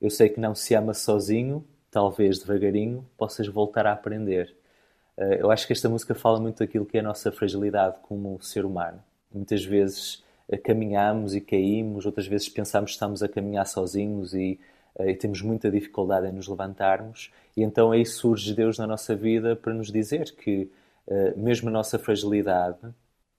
Eu 0.00 0.08
sei 0.08 0.30
que 0.30 0.40
não 0.40 0.54
se 0.54 0.74
ama 0.74 0.94
sozinho, 0.94 1.62
talvez 1.90 2.38
devagarinho 2.38 3.06
possas 3.14 3.46
voltar 3.46 3.86
a 3.86 3.92
aprender. 3.92 4.56
Uh, 5.18 5.34
eu 5.34 5.50
acho 5.50 5.66
que 5.66 5.74
esta 5.74 5.86
música 5.86 6.14
fala 6.14 6.40
muito 6.40 6.60
daquilo 6.60 6.86
que 6.86 6.96
é 6.96 7.00
a 7.00 7.04
nossa 7.04 7.30
fragilidade 7.30 7.96
como 8.04 8.40
ser 8.40 8.64
humano. 8.64 9.04
Muitas 9.30 9.62
vezes 9.62 10.24
caminhamos 10.62 11.34
e 11.34 11.40
caímos, 11.40 12.06
outras 12.06 12.26
vezes 12.26 12.48
pensamos 12.48 12.90
que 12.90 12.94
estamos 12.94 13.22
a 13.22 13.28
caminhar 13.28 13.66
sozinhos 13.66 14.34
e, 14.34 14.58
eh, 14.98 15.10
e, 15.10 15.16
temos 15.16 15.42
muita 15.42 15.70
dificuldade 15.70 16.26
em 16.26 16.32
nos 16.32 16.48
levantarmos. 16.48 17.32
E 17.56 17.62
então 17.62 17.92
aí 17.92 18.04
surge 18.04 18.54
Deus 18.54 18.78
na 18.78 18.86
nossa 18.86 19.14
vida 19.14 19.56
para 19.56 19.74
nos 19.74 19.90
dizer 19.90 20.34
que, 20.36 20.70
eh, 21.06 21.34
mesmo 21.36 21.68
a 21.68 21.72
nossa 21.72 21.98
fragilidade, 21.98 22.78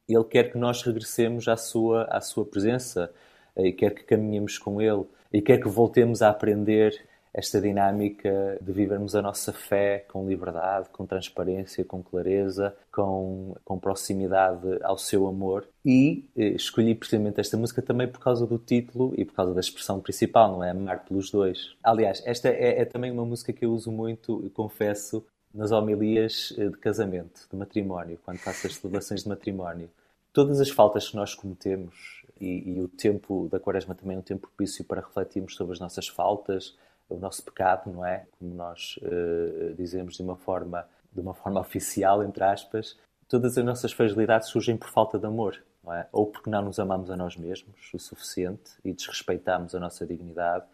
Ele 0.08 0.24
quer 0.26 0.52
que 0.52 0.58
nós 0.58 0.82
regressemos 0.84 1.48
à 1.48 1.58
Sua, 1.58 2.06
à 2.06 2.22
sua 2.22 2.46
presença 2.46 3.12
eh, 3.56 3.68
e 3.68 3.74
quer 3.74 3.94
que 3.94 4.04
caminhemos 4.04 4.58
com 4.58 4.82
Ele 4.82 5.06
e 5.32 5.42
quer 5.42 5.60
que 5.60 5.68
voltemos 5.68 6.22
a 6.22 6.30
aprender 6.30 7.06
esta 7.34 7.60
dinâmica 7.60 8.60
de 8.62 8.72
vivermos 8.72 9.16
a 9.16 9.22
nossa 9.22 9.52
fé 9.52 10.06
com 10.08 10.28
liberdade, 10.28 10.90
com 10.90 11.06
transparência, 11.06 11.84
com 11.84 12.04
clareza, 12.04 12.76
com, 12.92 13.56
com 13.66 13.80
proximidade 13.80 14.68
ao 14.84 14.98
seu 14.98 15.28
amor. 15.28 15.68
E 15.84 16.30
eh, 16.38 16.50
escolhi 16.50 16.94
precisamente 16.94 17.40
esta 17.40 17.58
música 17.58 17.82
também 17.82 18.08
por 18.08 18.20
causa 18.20 18.46
do 18.46 18.60
título 18.60 19.14
e 19.18 19.26
por 19.26 19.34
causa 19.34 19.54
da 19.54 19.60
expressão 19.60 20.00
principal, 20.00 20.52
não 20.52 20.64
é? 20.64 20.70
Amar 20.70 21.04
pelos 21.06 21.32
dois. 21.32 21.76
Aliás, 21.84 22.22
esta 22.26 22.50
é, 22.50 22.82
é 22.82 22.86
também 22.86 23.12
uma 23.12 23.26
música 23.26 23.52
que 23.52 23.66
eu 23.66 23.72
uso 23.72 23.92
muito, 23.92 24.52
confesso, 24.54 25.26
nas 25.54 25.72
homilias 25.72 26.54
eh, 26.58 26.68
de 26.68 26.78
casamento, 26.78 27.48
de 27.50 27.58
matrimónio, 27.58 28.20
quando 28.24 28.38
faço 28.38 28.68
as 28.68 28.76
celebrações 28.76 29.24
de 29.24 29.30
matrimónio. 29.30 29.90
Todas 30.32 30.60
as 30.60 30.70
faltas 30.70 31.10
que 31.10 31.16
nós 31.16 31.36
cometemos, 31.36 32.24
e, 32.40 32.74
e, 32.74 32.82
o 32.82 32.88
tempo 32.88 33.48
da 33.52 33.60
Quaresma 33.60 33.96
também 33.96 34.18
é 34.18 34.20
um 34.20 34.24
tempo 34.24 34.48
propício 34.48 34.84
para 34.84 35.02
refletirmos 35.02 35.56
sobre 35.56 35.74
as 35.74 35.80
nossas 35.80 36.08
faltas, 36.08 36.76
o 37.14 37.20
nosso 37.20 37.44
pecado, 37.44 37.92
não 37.92 38.06
é? 38.06 38.26
Como 38.40 38.54
nós 38.54 39.00
uh, 39.02 39.74
dizemos 39.76 40.16
de 40.16 40.24
uma 40.24 40.36
forma 40.36 40.86
de 41.14 41.22
uma 41.22 41.34
forma 41.34 41.60
oficial, 41.60 42.24
entre 42.24 42.44
aspas, 42.44 42.98
todas 43.28 43.56
as 43.56 43.64
nossas 43.64 43.92
fragilidades 43.92 44.50
surgem 44.50 44.76
por 44.76 44.90
falta 44.90 45.20
de 45.20 45.26
amor, 45.28 45.62
não 45.84 45.94
é? 45.94 46.08
Ou 46.12 46.26
porque 46.26 46.50
não 46.50 46.64
nos 46.64 46.80
amamos 46.80 47.12
a 47.12 47.16
nós 47.16 47.38
mesmos 47.38 47.94
o 47.94 48.00
suficiente 48.00 48.72
e 48.84 48.92
desrespeitamos 48.92 49.76
a 49.76 49.80
nossa 49.80 50.06
dignidade, 50.08 50.66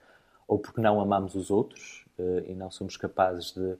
ou 0.47 0.57
porque 0.57 0.79
não 0.79 1.01
amamos 1.01 1.35
os 1.35 1.51
outros 1.51 2.05
uh, 2.17 2.39
e 2.47 2.55
não 2.55 2.71
somos 2.71 2.95
capazes 2.95 3.51
de, 3.51 3.75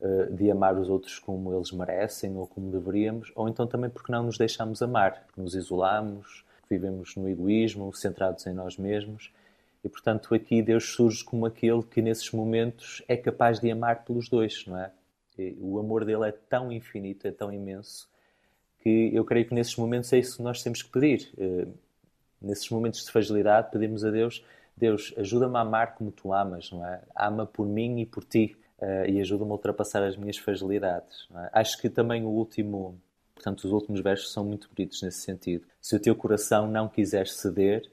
uh, 0.00 0.32
de 0.32 0.50
amar 0.50 0.76
os 0.76 0.88
outros 0.88 1.18
como 1.20 1.54
eles 1.54 1.70
merecem 1.70 2.36
ou 2.36 2.46
como 2.46 2.72
deveríamos, 2.72 3.30
ou 3.36 3.48
então 3.48 3.66
também 3.66 3.88
porque 3.88 4.10
não 4.10 4.24
nos 4.24 4.36
deixamos 4.36 4.82
amar, 4.82 5.24
nos 5.36 5.54
isolamos, 5.54 6.44
vivemos 6.68 7.14
no 7.14 7.28
egoísmo, 7.28 7.94
centrados 7.94 8.44
em 8.46 8.52
nós 8.52 8.76
mesmos 8.76 9.32
e 9.84 9.88
portanto 9.88 10.34
aqui 10.34 10.62
Deus 10.62 10.94
surge 10.94 11.22
como 11.22 11.44
aquele 11.44 11.82
que 11.82 12.00
nesses 12.00 12.30
momentos 12.32 13.02
é 13.06 13.16
capaz 13.16 13.60
de 13.60 13.70
amar 13.70 14.04
pelos 14.04 14.28
dois, 14.28 14.64
não 14.66 14.78
é? 14.78 14.90
E 15.38 15.56
o 15.60 15.78
amor 15.78 16.04
dele 16.04 16.28
é 16.28 16.32
tão 16.32 16.72
infinito, 16.72 17.26
é 17.26 17.30
tão 17.30 17.52
imenso, 17.52 18.08
que 18.84 19.10
eu 19.12 19.24
creio 19.24 19.46
que 19.46 19.54
nesses 19.54 19.76
momentos 19.76 20.12
é 20.12 20.18
isso 20.18 20.36
que 20.36 20.42
nós 20.42 20.62
temos 20.62 20.82
que 20.82 20.90
pedir. 20.90 21.30
Eh, 21.38 21.66
nesses 22.40 22.68
momentos 22.68 23.04
de 23.04 23.10
fragilidade, 23.10 23.70
pedimos 23.70 24.04
a 24.04 24.10
Deus: 24.10 24.44
Deus, 24.76 25.12
ajuda-me 25.16 25.56
a 25.56 25.60
amar 25.60 25.94
como 25.94 26.12
tu 26.12 26.32
amas, 26.32 26.70
não 26.70 26.86
é? 26.86 27.02
Ama 27.16 27.46
por 27.46 27.66
mim 27.66 28.00
e 28.00 28.06
por 28.06 28.24
ti 28.24 28.56
eh, 28.80 29.10
e 29.10 29.20
ajuda-me 29.20 29.50
a 29.50 29.54
ultrapassar 29.54 30.02
as 30.04 30.16
minhas 30.16 30.36
fragilidades. 30.36 31.26
É? 31.34 31.50
Acho 31.52 31.80
que 31.80 31.88
também 31.88 32.24
o 32.24 32.28
último, 32.28 33.00
portanto, 33.34 33.64
os 33.64 33.72
últimos 33.72 34.00
versos 34.00 34.32
são 34.32 34.44
muito 34.44 34.68
bonitos 34.68 35.02
nesse 35.02 35.20
sentido. 35.20 35.66
Se 35.80 35.96
o 35.96 36.00
teu 36.00 36.14
coração 36.14 36.70
não 36.70 36.88
quiser 36.88 37.26
ceder, 37.26 37.90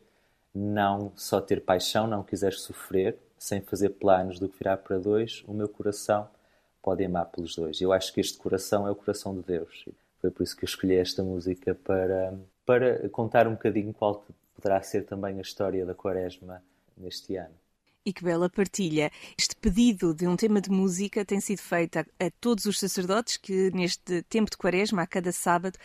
não 0.54 1.12
só 1.16 1.40
ter 1.40 1.62
paixão, 1.62 2.08
não 2.08 2.24
quiser 2.24 2.54
sofrer, 2.54 3.18
sem 3.38 3.62
fazer 3.62 3.90
planos 3.90 4.40
do 4.40 4.48
que 4.48 4.58
virá 4.60 4.78
para 4.78 5.00
dois, 5.00 5.44
o 5.48 5.54
meu 5.54 5.68
coração 5.68 6.28
pode 6.82 7.04
amar 7.04 7.26
pelos 7.26 7.56
dois. 7.56 7.80
Eu 7.82 7.92
acho 7.94 8.14
que 8.14 8.20
este 8.20 8.38
coração 8.38 8.88
é 8.88 8.92
o 8.92 8.96
coração 8.96 9.36
de 9.36 9.42
Deus. 9.42 9.86
Foi 10.20 10.30
por 10.30 10.44
isso 10.44 10.56
que 10.56 10.64
eu 10.64 10.68
escolhi 10.68 10.96
esta 10.96 11.24
música 11.24 11.74
para, 11.74 12.38
para 12.66 13.10
contar 13.10 13.48
um 13.48 13.54
bocadinho 13.54 13.94
qual 13.94 14.24
poderá 14.56 14.82
ser 14.82 15.06
também 15.06 15.40
a 15.40 15.42
história 15.42 15.86
da 15.86 15.96
Quaresma 15.96 16.62
neste 16.96 17.36
ano. 17.36 17.56
E 18.04 18.12
que 18.12 18.24
bela 18.24 18.50
partilha. 18.50 19.12
Este 19.38 19.56
pedido 19.56 20.14
de 20.14 20.28
um 20.28 20.36
tema 20.36 20.60
de 20.60 20.72
música 20.72 21.24
tem 21.24 21.40
sido 21.40 21.62
feito 21.62 21.98
a, 21.98 22.02
a, 22.02 22.32
todos 22.40 22.66
os 22.66 22.80
sacerdotes 22.80 23.38
que, 23.38 23.70
neste 23.72 24.24
tempo 24.24 24.50
de 24.50 24.58
quaresma, 24.58 25.04
a 25.04 25.08
cada 25.08 25.32
sábado, 25.32 25.78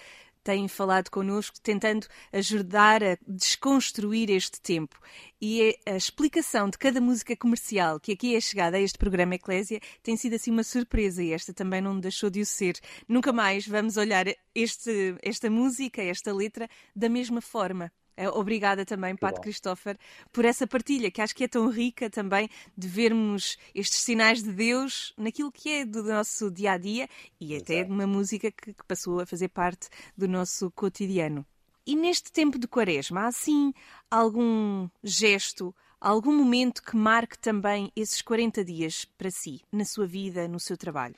têm 0.47 0.69
falado 0.69 1.11
connosco, 1.11 1.61
tentando 1.61 2.07
ajudar 2.33 3.03
a 3.03 3.19
desconstruir 3.27 4.31
este 4.31 4.61
tempo. 4.61 4.97
E 5.43 5.77
a 5.85 5.97
explicação 5.97 6.71
de 6.71 6.79
cada 6.79 7.01
música 7.01 7.35
comercial 7.37 7.99
que 7.99 8.13
aqui 8.13 8.37
é 8.37 8.41
chegada 8.41 8.77
a 8.77 8.81
este 8.81 8.97
programa 8.97 9.35
Eclésia 9.35 9.81
tem 10.05 10.17
sido 10.17 10.37
assim 10.37 10.53
uma 10.53 10.63
surpresa 10.63 11.21
e 11.21 11.33
esta 11.33 11.53
também 11.53 11.81
não 11.81 11.99
deixou 11.99 12.31
de 12.31 12.41
o 12.41 12.47
ser. 12.47 12.79
Nunca 13.09 13.33
mais 13.33 13.67
vamos 13.67 13.97
olhar 13.97 14.27
este, 14.55 15.17
esta 15.21 15.51
música, 15.51 16.01
esta 16.01 16.33
letra, 16.33 16.69
da 16.95 17.09
mesma 17.09 17.41
forma. 17.41 17.91
Eh, 18.17 18.29
obrigada 18.31 18.85
também, 18.85 19.15
Pato 19.15 19.41
Christopher, 19.41 19.99
por 20.33 20.45
essa 20.45 20.67
partilha, 20.67 21.11
que 21.11 21.21
acho 21.21 21.35
que 21.35 21.45
é 21.45 21.49
tão 21.49 21.69
rica 21.69 22.09
também 22.09 22.49
de 22.77 22.89
vermos 22.89 23.59
estes 23.75 23.99
sinais 24.01 24.43
de 24.43 24.53
Deus 24.53 25.13
naquilo 25.19 25.53
que 25.53 25.71
é 25.71 25.85
do 25.85 26.03
nosso 26.03 26.51
dia 26.51 26.73
a 26.73 26.79
dia 26.79 27.09
e 27.39 27.55
Exato. 27.55 27.73
até 27.73 27.85
de 27.85 27.91
uma 27.91 28.07
música 28.07 28.51
que, 28.51 28.73
que 28.73 28.85
passou 28.85 29.21
a 29.21 29.27
fazer 29.27 29.49
parte 29.49 29.89
do 30.17 30.27
nosso 30.27 30.71
cotidiano. 30.71 31.45
E 31.87 31.95
neste 31.95 32.33
tempo 32.33 32.59
de 32.59 32.67
quaresma, 32.67 33.27
há 33.27 33.33
sim 33.33 33.73
algum 34.11 34.89
gesto, 35.05 35.75
algum 36.01 36.35
momento 36.35 36.83
que 36.83 36.97
marque 36.97 37.39
também 37.39 37.93
esses 37.95 38.23
40 38.23 38.65
dias 38.65 39.05
para 39.05 39.31
si, 39.31 39.61
na 39.71 39.85
sua 39.85 40.07
vida, 40.07 40.49
no 40.49 40.59
seu 40.59 40.77
trabalho? 40.77 41.15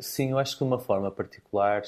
Sim, 0.00 0.30
eu 0.30 0.38
acho 0.38 0.54
que 0.54 0.64
de 0.64 0.64
uma 0.64 0.78
forma 0.78 1.10
particular, 1.10 1.82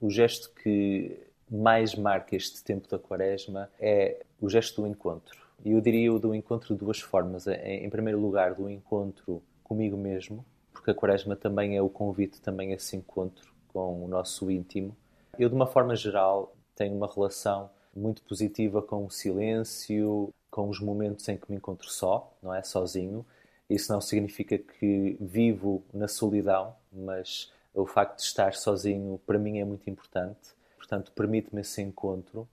o 0.00 0.10
gesto 0.10 0.50
que 0.54 1.27
mais 1.50 1.94
marca 1.94 2.36
este 2.36 2.62
tempo 2.62 2.88
da 2.88 2.98
quaresma 2.98 3.70
é 3.78 4.24
o 4.40 4.48
gesto 4.48 4.82
do 4.82 4.88
encontro. 4.88 5.46
E 5.64 5.72
eu 5.72 5.80
diria 5.80 6.12
o 6.12 6.18
do 6.18 6.34
encontro 6.34 6.74
de 6.74 6.80
duas 6.80 7.00
formas. 7.00 7.46
Em 7.46 7.88
primeiro 7.90 8.20
lugar, 8.20 8.54
do 8.54 8.70
encontro 8.70 9.42
comigo 9.64 9.96
mesmo, 9.96 10.44
porque 10.72 10.90
a 10.90 10.94
quaresma 10.94 11.34
também 11.34 11.76
é 11.76 11.82
o 11.82 11.88
convite 11.88 12.40
também 12.40 12.72
a 12.72 12.76
esse 12.76 12.96
encontro 12.96 13.52
com 13.68 14.04
o 14.04 14.08
nosso 14.08 14.50
íntimo. 14.50 14.96
Eu, 15.38 15.48
de 15.48 15.54
uma 15.54 15.66
forma 15.66 15.94
geral, 15.96 16.54
tenho 16.74 16.94
uma 16.94 17.12
relação 17.12 17.70
muito 17.94 18.22
positiva 18.22 18.80
com 18.80 19.04
o 19.04 19.10
silêncio, 19.10 20.32
com 20.50 20.68
os 20.68 20.80
momentos 20.80 21.28
em 21.28 21.36
que 21.36 21.50
me 21.50 21.56
encontro 21.56 21.90
só, 21.90 22.32
não 22.42 22.54
é? 22.54 22.62
Sozinho. 22.62 23.26
Isso 23.68 23.92
não 23.92 24.00
significa 24.00 24.56
que 24.56 25.16
vivo 25.20 25.82
na 25.92 26.08
solidão, 26.08 26.74
mas 26.92 27.52
o 27.74 27.84
facto 27.84 28.16
de 28.16 28.22
estar 28.22 28.54
sozinho 28.54 29.20
para 29.26 29.38
mim 29.38 29.58
é 29.58 29.64
muito 29.64 29.90
importante. 29.90 30.56
Portanto, 30.78 31.12
permite-me 31.12 31.60
esse 31.60 31.82
encontro. 31.82 32.48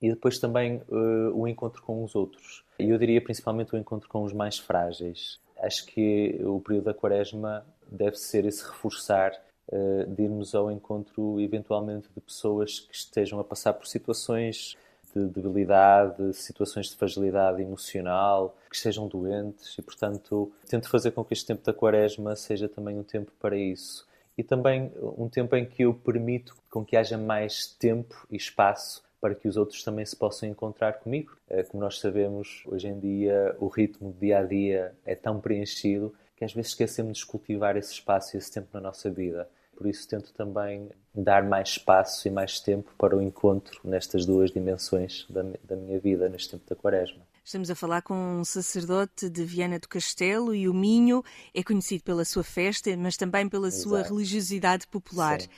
E 0.00 0.10
depois 0.10 0.38
também 0.38 0.82
uh, 0.88 1.32
o 1.34 1.46
encontro 1.46 1.82
com 1.82 2.02
os 2.02 2.14
outros. 2.14 2.64
E 2.78 2.90
eu 2.90 2.98
diria 2.98 3.22
principalmente 3.22 3.74
o 3.74 3.78
encontro 3.78 4.08
com 4.08 4.24
os 4.24 4.32
mais 4.32 4.58
frágeis. 4.58 5.38
Acho 5.58 5.86
que 5.86 6.38
o 6.44 6.60
período 6.60 6.84
da 6.84 6.94
quaresma 6.94 7.64
deve 7.90 8.16
ser 8.16 8.44
esse 8.44 8.62
reforçar 8.64 9.32
uh, 9.68 10.06
de 10.06 10.22
irmos 10.24 10.54
ao 10.54 10.70
encontro, 10.70 11.40
eventualmente, 11.40 12.08
de 12.14 12.20
pessoas 12.20 12.80
que 12.80 12.94
estejam 12.94 13.38
a 13.38 13.44
passar 13.44 13.72
por 13.72 13.86
situações 13.86 14.76
de 15.14 15.26
debilidade, 15.28 16.34
situações 16.34 16.90
de 16.90 16.96
fragilidade 16.96 17.62
emocional, 17.62 18.54
que 18.68 18.76
estejam 18.76 19.08
doentes 19.08 19.78
e, 19.78 19.82
portanto, 19.82 20.52
tento 20.68 20.90
fazer 20.90 21.12
com 21.12 21.24
que 21.24 21.32
este 21.32 21.46
tempo 21.46 21.64
da 21.64 21.72
quaresma 21.72 22.36
seja 22.36 22.68
também 22.68 22.98
um 22.98 23.02
tempo 23.02 23.32
para 23.40 23.56
isso. 23.56 24.06
E 24.36 24.42
também 24.42 24.92
um 25.00 25.28
tempo 25.28 25.56
em 25.56 25.64
que 25.64 25.82
eu 25.82 25.94
permito 25.94 26.56
com 26.70 26.84
que 26.84 26.96
haja 26.96 27.16
mais 27.16 27.66
tempo 27.66 28.26
e 28.30 28.36
espaço 28.36 29.02
para 29.20 29.34
que 29.34 29.48
os 29.48 29.56
outros 29.56 29.82
também 29.82 30.04
se 30.04 30.14
possam 30.14 30.48
encontrar 30.48 30.94
comigo. 30.94 31.36
Eh, 31.48 31.62
como 31.62 31.82
nós 31.82 31.98
sabemos, 31.98 32.62
hoje 32.66 32.88
em 32.88 32.98
dia 32.98 33.56
o 33.58 33.66
ritmo 33.66 34.12
do 34.12 34.18
dia 34.18 34.38
a 34.38 34.42
dia 34.44 34.94
é 35.04 35.14
tão 35.14 35.40
preenchido 35.40 36.14
que 36.36 36.44
às 36.44 36.52
vezes 36.52 36.72
esquecemos 36.72 37.18
de 37.18 37.26
cultivar 37.26 37.76
esse 37.76 37.92
espaço 37.92 38.36
e 38.36 38.38
esse 38.38 38.52
tempo 38.52 38.68
na 38.72 38.80
nossa 38.80 39.10
vida. 39.10 39.48
Por 39.74 39.86
isso 39.86 40.06
tento 40.08 40.32
também 40.32 40.90
dar 41.14 41.42
mais 41.42 41.70
espaço 41.70 42.28
e 42.28 42.30
mais 42.30 42.60
tempo 42.60 42.92
para 42.98 43.16
o 43.16 43.22
encontro 43.22 43.80
nestas 43.84 44.24
duas 44.24 44.50
dimensões 44.50 45.26
da, 45.28 45.42
da 45.64 45.76
minha 45.76 45.98
vida 45.98 46.28
neste 46.28 46.50
tempo 46.50 46.64
da 46.68 46.76
quaresma. 46.76 47.22
Estamos 47.46 47.70
a 47.70 47.76
falar 47.76 48.02
com 48.02 48.40
um 48.40 48.44
sacerdote 48.44 49.30
de 49.30 49.44
Viana 49.44 49.78
do 49.78 49.88
Castelo 49.88 50.52
e 50.52 50.68
o 50.68 50.74
Minho 50.74 51.22
é 51.54 51.62
conhecido 51.62 52.02
pela 52.02 52.24
sua 52.24 52.42
festa, 52.42 52.90
mas 52.96 53.16
também 53.16 53.48
pela 53.48 53.68
Exato. 53.68 53.82
sua 53.84 54.02
religiosidade 54.02 54.84
popular. 54.88 55.40
Sim. 55.40 55.48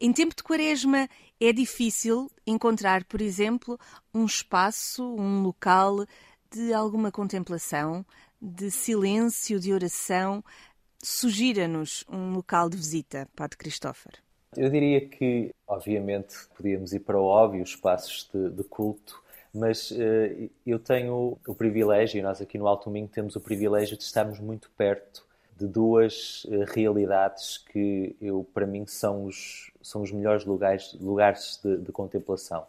Em 0.00 0.10
tempo 0.10 0.34
de 0.34 0.42
quaresma 0.42 1.06
é 1.38 1.52
difícil 1.52 2.30
encontrar, 2.46 3.04
por 3.04 3.20
exemplo, 3.20 3.78
um 4.14 4.24
espaço, 4.24 5.04
um 5.04 5.42
local 5.42 6.06
de 6.50 6.72
alguma 6.72 7.12
contemplação, 7.12 8.06
de 8.40 8.70
silêncio, 8.70 9.60
de 9.60 9.70
oração, 9.70 10.42
Sugira-nos 11.02 12.06
um 12.08 12.32
local 12.32 12.70
de 12.70 12.78
visita, 12.78 13.28
Padre 13.36 13.58
Christopher. 13.58 14.14
Eu 14.56 14.70
diria 14.70 15.06
que, 15.06 15.50
obviamente, 15.68 16.34
podíamos 16.56 16.94
ir 16.94 17.00
para 17.00 17.20
o 17.20 17.24
óbvio, 17.24 17.62
os 17.62 17.68
espaços 17.68 18.30
de, 18.32 18.48
de 18.48 18.64
culto, 18.64 19.22
mas 19.54 19.92
uh, 19.92 20.50
eu 20.66 20.78
tenho 20.78 21.38
o 21.46 21.54
privilégio, 21.54 22.22
nós 22.22 22.40
aqui 22.40 22.58
no 22.58 22.66
Alto 22.66 22.90
Minho 22.90 23.06
temos 23.06 23.36
o 23.36 23.40
privilégio 23.40 23.96
de 23.96 24.02
estarmos 24.02 24.40
muito 24.40 24.68
perto 24.76 25.24
de 25.56 25.66
duas 25.66 26.44
uh, 26.46 26.64
realidades 26.66 27.58
que 27.58 28.16
eu, 28.20 28.44
para 28.52 28.66
mim 28.66 28.84
são 28.86 29.24
os, 29.24 29.70
são 29.80 30.02
os 30.02 30.10
melhores 30.10 30.44
lugares, 30.44 30.96
lugares 31.00 31.60
de, 31.62 31.76
de 31.76 31.92
contemplação, 31.92 32.66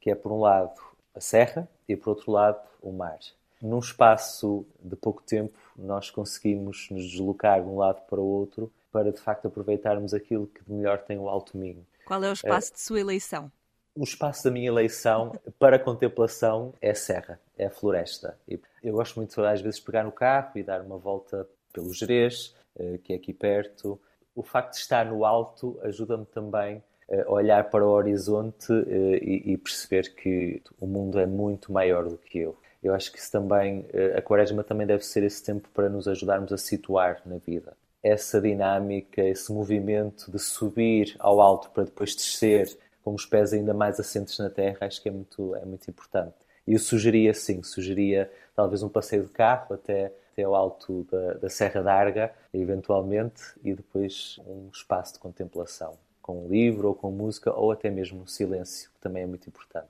que 0.00 0.10
é 0.10 0.14
por 0.14 0.30
um 0.30 0.40
lado 0.40 0.80
a 1.14 1.20
serra 1.20 1.68
e 1.88 1.96
por 1.96 2.10
outro 2.10 2.30
lado 2.30 2.60
o 2.80 2.92
mar. 2.92 3.18
Num 3.60 3.80
espaço 3.80 4.64
de 4.80 4.94
pouco 4.94 5.20
tempo, 5.22 5.58
nós 5.76 6.10
conseguimos 6.10 6.88
nos 6.90 7.10
deslocar 7.10 7.60
de 7.60 7.68
um 7.68 7.78
lado 7.78 8.00
para 8.08 8.20
o 8.20 8.24
outro 8.24 8.70
para, 8.92 9.10
de 9.10 9.20
facto, 9.20 9.48
aproveitarmos 9.48 10.14
aquilo 10.14 10.46
que 10.46 10.64
de 10.64 10.72
melhor 10.72 10.98
tem 10.98 11.18
o 11.18 11.28
Alto 11.28 11.58
Minho. 11.58 11.84
Qual 12.06 12.22
é 12.22 12.30
o 12.30 12.32
espaço 12.32 12.70
é, 12.70 12.74
de 12.74 12.80
sua 12.80 13.00
eleição? 13.00 13.50
O 13.98 14.04
espaço 14.04 14.44
da 14.44 14.50
minha 14.50 14.68
eleição 14.68 15.38
para 15.58 15.76
contemplação 15.78 16.72
é 16.80 16.90
a 16.90 16.94
serra, 16.94 17.40
é 17.56 17.66
a 17.66 17.70
floresta. 17.70 18.38
Eu 18.82 18.92
gosto 18.92 19.16
muito, 19.16 19.42
às 19.42 19.60
vezes, 19.60 19.80
pegar 19.80 20.04
no 20.04 20.12
carro 20.12 20.52
e 20.54 20.62
dar 20.62 20.80
uma 20.82 20.96
volta 20.96 21.48
pelo 21.72 21.92
Jerez, 21.92 22.54
eh, 22.78 22.98
que 23.02 23.12
é 23.12 23.16
aqui 23.16 23.32
perto. 23.32 24.00
O 24.36 24.42
facto 24.44 24.74
de 24.74 24.78
estar 24.78 25.04
no 25.06 25.24
alto 25.24 25.80
ajuda-me 25.82 26.26
também 26.26 26.80
a 27.10 27.28
olhar 27.28 27.68
para 27.70 27.84
o 27.84 27.90
horizonte 27.90 28.72
eh, 28.72 29.18
e 29.24 29.56
perceber 29.56 30.14
que 30.14 30.62
o 30.80 30.86
mundo 30.86 31.18
é 31.18 31.26
muito 31.26 31.72
maior 31.72 32.08
do 32.08 32.16
que 32.16 32.38
eu 32.38 32.56
eu 32.82 32.94
acho 32.94 33.10
que 33.10 33.18
isso 33.18 33.30
também, 33.30 33.84
eh, 33.92 34.14
a 34.16 34.22
quaresma 34.22 34.62
também 34.62 34.86
deve 34.86 35.04
ser 35.04 35.22
esse 35.24 35.42
tempo 35.42 35.68
para 35.74 35.88
nos 35.88 36.06
ajudarmos 36.06 36.52
a 36.52 36.56
situar 36.56 37.20
na 37.26 37.38
vida. 37.38 37.76
Essa 38.02 38.40
dinâmica, 38.40 39.20
esse 39.22 39.52
movimento 39.52 40.30
de 40.30 40.38
subir 40.38 41.16
ao 41.18 41.40
alto 41.40 41.70
para 41.70 41.84
depois 41.84 42.14
descer 42.14 42.78
com 43.08 43.14
os 43.14 43.24
pés 43.24 43.54
ainda 43.54 43.72
mais 43.72 43.98
assentes 43.98 44.38
na 44.38 44.50
terra, 44.50 44.76
acho 44.82 45.00
que 45.00 45.08
é 45.08 45.12
muito, 45.12 45.56
é 45.56 45.64
muito 45.64 45.88
importante. 45.88 46.34
E 46.66 46.74
eu 46.74 46.78
sugeria, 46.78 47.32
sim, 47.32 47.62
sugeria 47.62 48.30
talvez 48.54 48.82
um 48.82 48.88
passeio 48.88 49.24
de 49.24 49.30
carro 49.30 49.74
até, 49.74 50.12
até 50.32 50.42
ao 50.42 50.54
alto 50.54 51.06
da, 51.10 51.34
da 51.34 51.48
Serra 51.48 51.82
d'Arga, 51.82 52.30
eventualmente, 52.52 53.42
e 53.64 53.74
depois 53.74 54.38
um 54.46 54.68
espaço 54.70 55.14
de 55.14 55.20
contemplação, 55.20 55.96
com 56.20 56.44
um 56.44 56.48
livro 56.48 56.88
ou 56.88 56.94
com 56.94 57.10
música, 57.10 57.50
ou 57.50 57.72
até 57.72 57.88
mesmo 57.88 58.28
silêncio, 58.28 58.90
que 58.90 59.00
também 59.00 59.22
é 59.22 59.26
muito 59.26 59.48
importante. 59.48 59.88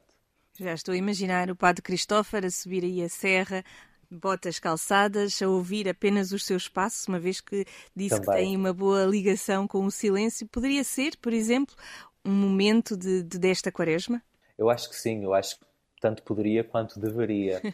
Já 0.56 0.72
estou 0.72 0.94
a 0.94 0.96
imaginar 0.96 1.50
o 1.50 1.56
Padre 1.56 1.82
Cristófaro 1.82 2.46
a 2.46 2.50
subir 2.50 2.84
aí 2.84 3.02
a 3.02 3.08
serra, 3.08 3.64
botas 4.10 4.58
calçadas, 4.58 5.40
a 5.42 5.48
ouvir 5.48 5.88
apenas 5.88 6.32
os 6.32 6.44
seus 6.44 6.68
passos, 6.68 7.06
uma 7.06 7.18
vez 7.18 7.40
que 7.40 7.66
disse 7.94 8.20
Também. 8.20 8.26
que 8.26 8.42
tem 8.42 8.56
uma 8.56 8.72
boa 8.72 9.04
ligação 9.04 9.66
com 9.66 9.84
o 9.84 9.90
silêncio. 9.90 10.46
Poderia 10.48 10.82
ser, 10.82 11.16
por 11.16 11.32
exemplo, 11.32 11.74
um 12.28 12.34
momento 12.34 12.96
de, 12.96 13.22
de 13.22 13.38
desta 13.38 13.72
quaresma? 13.72 14.22
Eu 14.56 14.68
acho 14.68 14.88
que 14.88 14.96
sim, 14.96 15.24
eu 15.24 15.32
acho 15.32 15.58
que 15.58 15.64
tanto 16.00 16.22
poderia 16.22 16.62
quanto 16.62 17.00
deveria. 17.00 17.60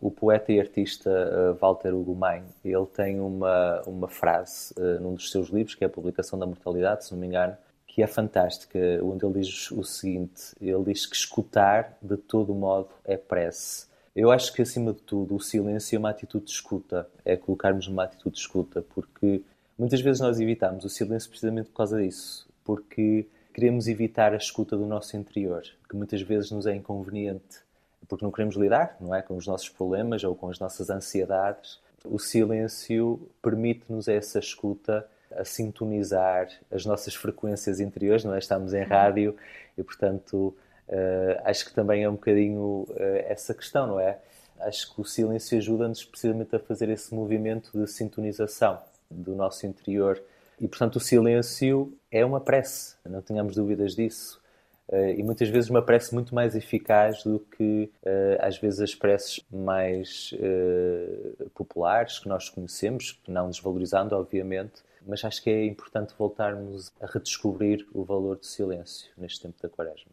o 0.00 0.10
poeta 0.10 0.52
e 0.52 0.60
artista 0.60 1.10
uh, 1.10 1.54
Walter 1.54 1.94
Hugo 1.94 2.14
Main, 2.14 2.44
ele 2.64 2.86
tem 2.86 3.20
uma, 3.20 3.80
uma 3.86 4.08
frase 4.08 4.74
uh, 4.76 5.00
num 5.00 5.14
dos 5.14 5.30
seus 5.30 5.48
livros, 5.48 5.74
que 5.74 5.84
é 5.84 5.86
a 5.86 5.90
Publicação 5.90 6.38
da 6.38 6.44
Mortalidade, 6.44 7.06
se 7.06 7.12
não 7.12 7.20
me 7.20 7.26
engano, 7.26 7.56
que 7.86 8.02
é 8.02 8.06
fantástica, 8.06 8.78
onde 9.02 9.24
ele 9.24 9.40
diz 9.40 9.70
o 9.70 9.84
seguinte: 9.84 10.54
ele 10.60 10.84
diz 10.84 11.06
que 11.06 11.14
escutar 11.14 11.96
de 12.02 12.16
todo 12.16 12.52
modo 12.52 12.88
é 13.04 13.16
prece. 13.16 13.86
Eu 14.14 14.30
acho 14.30 14.52
que, 14.52 14.62
acima 14.62 14.92
de 14.92 15.00
tudo, 15.00 15.34
o 15.34 15.40
silêncio 15.40 15.96
é 15.96 15.98
uma 15.98 16.10
atitude 16.10 16.44
de 16.44 16.50
escuta, 16.50 17.08
é 17.24 17.36
colocarmos 17.36 17.88
numa 17.88 18.04
atitude 18.04 18.34
de 18.34 18.40
escuta, 18.40 18.82
porque 18.94 19.42
muitas 19.78 20.00
vezes 20.00 20.20
nós 20.20 20.38
evitamos 20.38 20.84
o 20.84 20.88
silêncio 20.88 21.28
precisamente 21.28 21.70
por 21.70 21.76
causa 21.76 22.00
disso, 22.00 22.48
porque 22.64 23.26
queremos 23.54 23.86
evitar 23.86 24.34
a 24.34 24.36
escuta 24.36 24.76
do 24.76 24.84
nosso 24.84 25.16
interior, 25.16 25.62
que 25.88 25.94
muitas 25.94 26.20
vezes 26.20 26.50
nos 26.50 26.66
é 26.66 26.74
inconveniente, 26.74 27.60
porque 28.08 28.24
não 28.24 28.32
queremos 28.32 28.56
lidar, 28.56 28.96
não 29.00 29.14
é, 29.14 29.22
com 29.22 29.36
os 29.36 29.46
nossos 29.46 29.68
problemas 29.68 30.24
ou 30.24 30.34
com 30.34 30.50
as 30.50 30.58
nossas 30.58 30.90
ansiedades. 30.90 31.78
O 32.04 32.18
silêncio 32.18 33.30
permite-nos 33.40 34.08
essa 34.08 34.40
escuta 34.40 35.06
a 35.34 35.44
sintonizar 35.44 36.48
as 36.70 36.84
nossas 36.84 37.14
frequências 37.14 37.80
interiores, 37.80 38.24
não 38.24 38.34
é? 38.34 38.38
Estamos 38.40 38.74
em 38.74 38.82
rádio 38.82 39.36
e, 39.78 39.82
portanto, 39.82 40.54
uh, 40.88 41.40
acho 41.44 41.64
que 41.64 41.72
também 41.72 42.02
é 42.02 42.08
um 42.08 42.14
bocadinho 42.14 42.86
uh, 42.90 43.24
essa 43.26 43.54
questão, 43.54 43.86
não 43.86 44.00
é? 44.00 44.18
Acho 44.60 44.92
que 44.94 45.00
o 45.00 45.04
silêncio 45.04 45.56
ajuda-nos 45.56 46.04
precisamente 46.04 46.54
a 46.54 46.58
fazer 46.58 46.88
esse 46.88 47.14
movimento 47.14 47.70
de 47.72 47.90
sintonização 47.90 48.80
do 49.10 49.34
nosso 49.34 49.64
interior. 49.66 50.20
E, 50.60 50.68
portanto, 50.68 50.96
o 50.96 51.00
silêncio 51.00 51.96
é 52.10 52.24
uma 52.24 52.40
prece, 52.40 52.96
não 53.04 53.20
tenhamos 53.20 53.54
dúvidas 53.54 53.94
disso. 53.94 54.42
Uh, 54.86 55.18
e 55.18 55.22
muitas 55.22 55.48
vezes 55.48 55.70
uma 55.70 55.80
prece 55.80 56.12
muito 56.12 56.34
mais 56.34 56.54
eficaz 56.54 57.24
do 57.24 57.40
que, 57.40 57.90
uh, 58.02 58.36
às 58.40 58.58
vezes, 58.58 58.80
as 58.80 58.94
preces 58.94 59.40
mais 59.50 60.32
uh, 60.34 61.50
populares 61.50 62.18
que 62.18 62.28
nós 62.28 62.50
conhecemos, 62.50 63.18
não 63.26 63.48
desvalorizando, 63.48 64.14
obviamente, 64.14 64.82
mas 65.06 65.24
acho 65.24 65.42
que 65.42 65.50
é 65.50 65.64
importante 65.64 66.14
voltarmos 66.18 66.92
a 67.00 67.06
redescobrir 67.06 67.86
o 67.92 68.04
valor 68.04 68.36
do 68.36 68.46
silêncio 68.46 69.10
neste 69.16 69.40
tempo 69.40 69.56
da 69.62 69.68
Quaresma. 69.68 70.12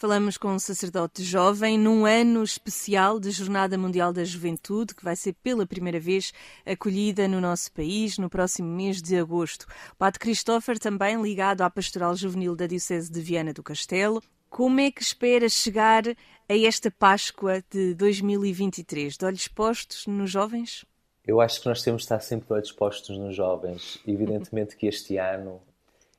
Falamos 0.00 0.38
com 0.38 0.50
um 0.52 0.60
sacerdote 0.60 1.24
jovem 1.24 1.76
num 1.76 2.06
ano 2.06 2.44
especial 2.44 3.18
de 3.18 3.32
Jornada 3.32 3.76
Mundial 3.76 4.12
da 4.12 4.22
Juventude, 4.22 4.94
que 4.94 5.02
vai 5.02 5.16
ser 5.16 5.32
pela 5.42 5.66
primeira 5.66 5.98
vez 5.98 6.32
acolhida 6.64 7.26
no 7.26 7.40
nosso 7.40 7.72
país 7.72 8.16
no 8.16 8.30
próximo 8.30 8.68
mês 8.68 9.02
de 9.02 9.16
agosto. 9.16 9.66
Padre 9.98 10.20
Christopher, 10.20 10.78
também 10.78 11.20
ligado 11.20 11.62
à 11.62 11.68
Pastoral 11.68 12.14
Juvenil 12.14 12.54
da 12.54 12.68
Diocese 12.68 13.10
de 13.10 13.20
Viana 13.20 13.52
do 13.52 13.60
Castelo. 13.60 14.22
Como 14.48 14.78
é 14.78 14.92
que 14.92 15.02
espera 15.02 15.48
chegar 15.48 16.04
a 16.06 16.56
esta 16.56 16.92
Páscoa 16.92 17.60
de 17.68 17.92
2023? 17.94 19.16
De 19.16 19.24
olhos 19.26 19.48
postos 19.48 20.06
nos 20.06 20.30
jovens? 20.30 20.84
Eu 21.26 21.40
acho 21.40 21.60
que 21.60 21.68
nós 21.68 21.82
temos 21.82 22.02
de 22.02 22.04
estar 22.04 22.20
sempre 22.20 22.54
olhos 22.54 22.70
postos 22.70 23.18
nos 23.18 23.34
jovens. 23.34 23.98
Evidentemente 24.06 24.76
que 24.76 24.86
este 24.86 25.16
ano, 25.16 25.60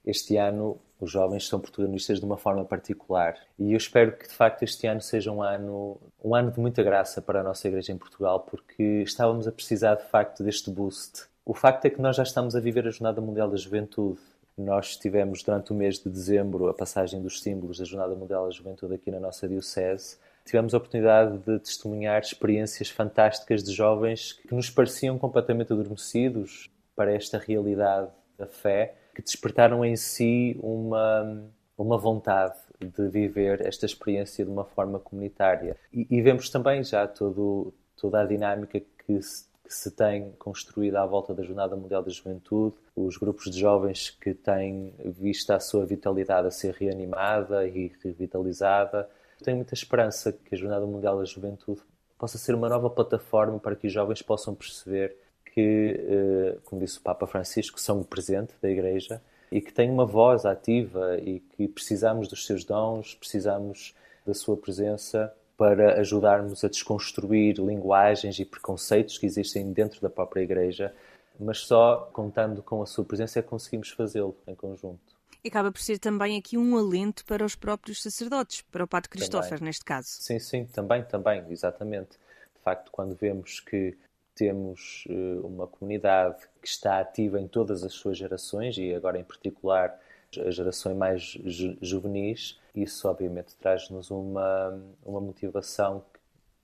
este 0.06 0.36
ano, 0.36 0.78
os 1.00 1.12
jovens 1.12 1.48
são 1.48 1.60
protagonistas 1.60 2.20
de 2.20 2.26
uma 2.26 2.38
forma 2.38 2.66
particular. 2.66 3.38
E 3.58 3.72
eu 3.72 3.78
espero 3.78 4.12
que 4.12 4.28
de 4.28 4.34
facto 4.34 4.64
este 4.64 4.88
ano 4.88 5.02
seja 5.02 5.32
um 5.32 5.42
ano, 5.42 5.98
um 6.24 6.36
ano 6.36 6.52
de 6.52 6.60
muita 6.60 6.84
graça 6.84 7.22
para 7.22 7.42
a 7.42 7.44
nossa 7.44 7.68
igreja 7.68 7.92
em 7.92 7.98
Portugal, 7.98 8.42
porque 8.42 8.84
estávamos 9.04 9.48
a 9.48 9.52
precisar 9.52 9.96
de 9.96 10.06
facto 10.06 10.44
deste 10.44 10.70
boost. 10.70 11.26
O 11.46 11.54
facto 11.54 11.86
é 11.86 11.90
que 11.90 12.02
nós 12.02 12.16
já 12.16 12.24
estamos 12.24 12.56
a 12.56 12.60
viver 12.60 12.88
a 12.88 12.92
Jornada 12.92 13.22
Mundial 13.22 13.50
da 13.50 13.58
Juventude. 13.58 14.20
Nós 14.58 14.98
tivemos 14.98 15.42
durante 15.42 15.72
o 15.72 15.76
mês 15.76 16.00
de 16.00 16.10
dezembro 16.10 16.68
a 16.68 16.74
passagem 16.74 17.22
dos 17.22 17.42
símbolos 17.42 17.80
da 17.80 17.86
Jornada 17.86 18.14
Mundial 18.14 18.46
da 18.46 18.52
Juventude 18.52 18.96
aqui 18.96 19.10
na 19.10 19.20
nossa 19.20 19.48
diocese 19.48 20.18
tivemos 20.50 20.74
a 20.74 20.78
oportunidade 20.78 21.38
de 21.40 21.60
testemunhar 21.60 22.20
experiências 22.22 22.90
fantásticas 22.90 23.64
de 23.64 23.72
jovens 23.72 24.34
que 24.34 24.56
nos 24.56 24.70
pareciam 24.70 25.18
completamente 25.18 25.72
adormecidos 25.72 26.68
para 26.96 27.14
esta 27.14 27.38
realidade 27.38 28.10
da 28.38 28.48
fé, 28.48 28.96
que 29.20 29.26
despertaram 29.26 29.84
em 29.84 29.96
si 29.96 30.58
uma, 30.62 31.44
uma 31.78 31.98
vontade 31.98 32.56
de 32.80 33.08
viver 33.10 33.66
esta 33.66 33.86
experiência 33.86 34.46
de 34.46 34.52
uma 34.52 34.64
forma 34.64 35.00
comunitária. 35.00 35.78
E, 35.94 36.08
e 36.10 36.22
vemos 36.22 36.50
também 36.50 36.84
já 36.84 37.08
todo, 37.08 37.74
toda 37.98 38.22
a 38.22 38.26
dinâmica 38.26 38.80
que 38.80 39.22
se, 39.22 39.46
que 39.64 39.74
se 39.74 39.92
tem 39.92 40.32
construído 40.40 40.96
à 40.96 41.06
volta 41.06 41.34
da 41.34 41.44
Jornada 41.44 41.76
Mundial 41.76 42.02
da 42.02 42.10
Juventude, 42.10 42.76
os 42.96 43.18
grupos 43.18 43.52
de 43.52 43.60
jovens 43.60 44.10
que 44.10 44.34
têm 44.34 44.94
visto 45.06 45.52
a 45.52 45.60
sua 45.60 45.86
vitalidade 45.86 46.48
a 46.48 46.52
ser 46.52 46.74
reanimada 46.74 47.68
e 47.68 47.92
revitalizada. 48.02 49.10
Tenho 49.44 49.58
muita 49.58 49.74
esperança 49.74 50.32
que 50.32 50.56
a 50.56 50.58
Jornada 50.58 50.86
Mundial 50.86 51.18
da 51.18 51.26
Juventude 51.26 51.82
possa 52.18 52.38
ser 52.38 52.54
uma 52.54 52.68
nova 52.68 52.90
plataforma 52.90 53.60
para 53.60 53.76
que 53.76 53.88
os 53.88 53.94
jovens 53.94 54.22
possam 54.22 54.54
perceber 54.54 55.16
que, 55.54 56.00
eh, 56.00 56.58
como 56.66 56.82
disse 56.82 56.98
o 56.98 57.02
Papa 57.02 57.28
Francisco, 57.28 57.80
são 57.80 58.02
o 58.02 58.06
presente 58.06 58.54
da 58.62 58.70
Igreja 58.70 59.22
e 59.52 59.62
que 59.62 59.74
têm 59.74 59.90
uma 59.90 60.06
voz 60.06 60.46
ativa 60.46 61.18
e 61.20 61.40
que 61.40 61.68
precisamos 61.68 62.28
dos 62.28 62.46
seus 62.46 62.64
dons, 62.64 63.16
precisamos 63.16 63.96
da 64.26 64.34
sua 64.34 64.56
presença 64.56 65.34
para 65.58 66.00
ajudarmos 66.00 66.64
a 66.64 66.70
desconstruir 66.70 67.58
linguagens 67.60 68.40
e 68.40 68.46
preconceitos 68.46 69.18
que 69.18 69.26
existem 69.26 69.74
dentro 69.74 70.00
da 70.02 70.10
própria 70.10 70.42
Igreja, 70.42 70.94
mas 71.40 71.60
só 71.60 72.10
contando 72.14 72.64
com 72.64 72.82
a 72.82 72.86
sua 72.86 73.04
presença 73.04 73.40
é 73.40 73.42
que 73.42 73.50
conseguimos 73.50 73.90
fazê-lo 73.90 74.38
em 74.48 74.56
conjunto. 74.56 75.20
E 75.44 75.48
acaba 75.48 75.72
por 75.72 75.82
ser 75.82 76.00
também 76.00 76.38
aqui 76.38 76.58
um 76.58 76.78
alento 76.78 77.26
para 77.26 77.46
os 77.46 77.56
próprios 77.56 78.02
sacerdotes, 78.02 78.62
para 78.64 78.84
o 78.84 78.88
Padre 78.88 79.10
Christopher, 79.10 79.62
neste 79.62 79.86
caso. 79.86 80.10
Sim, 80.10 80.38
sim, 80.40 80.66
também, 80.66 81.04
também, 81.04 81.44
exatamente. 81.50 82.12
De 82.56 82.62
facto, 82.64 82.92
quando 82.92 83.16
vemos 83.16 83.62
que 83.62 83.98
temos 84.40 85.04
uh, 85.10 85.46
uma 85.46 85.68
comunidade 85.68 86.48
que 86.62 86.68
está 86.70 87.02
ativa 87.02 87.42
em 87.42 87.46
todas 87.46 87.84
as 87.84 87.92
suas 87.92 88.18
gerações 88.18 88.78
e 88.78 88.94
agora 88.94 89.20
em 89.20 89.24
particular 89.24 90.00
as 90.48 90.56
gerações 90.56 90.96
mais 90.96 91.22
ju 91.22 91.78
juvenis, 91.82 92.58
isso 92.74 93.06
obviamente 93.10 93.54
traz-nos 93.58 94.10
uma, 94.10 94.82
uma 95.04 95.20
motivação 95.20 96.06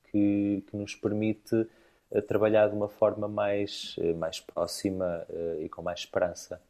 que, 0.10 0.64
que 0.70 0.78
nos 0.78 0.96
permite 0.96 1.54
uh, 1.54 2.22
trabalhar 2.22 2.70
de 2.70 2.76
uma 2.76 2.88
forma 2.88 3.28
mais, 3.28 3.98
uh, 3.98 4.16
mais 4.16 4.40
próxima 4.40 5.28
e 5.60 5.68
com 5.68 5.82
mais 5.82 6.00
esperança. 6.00 6.62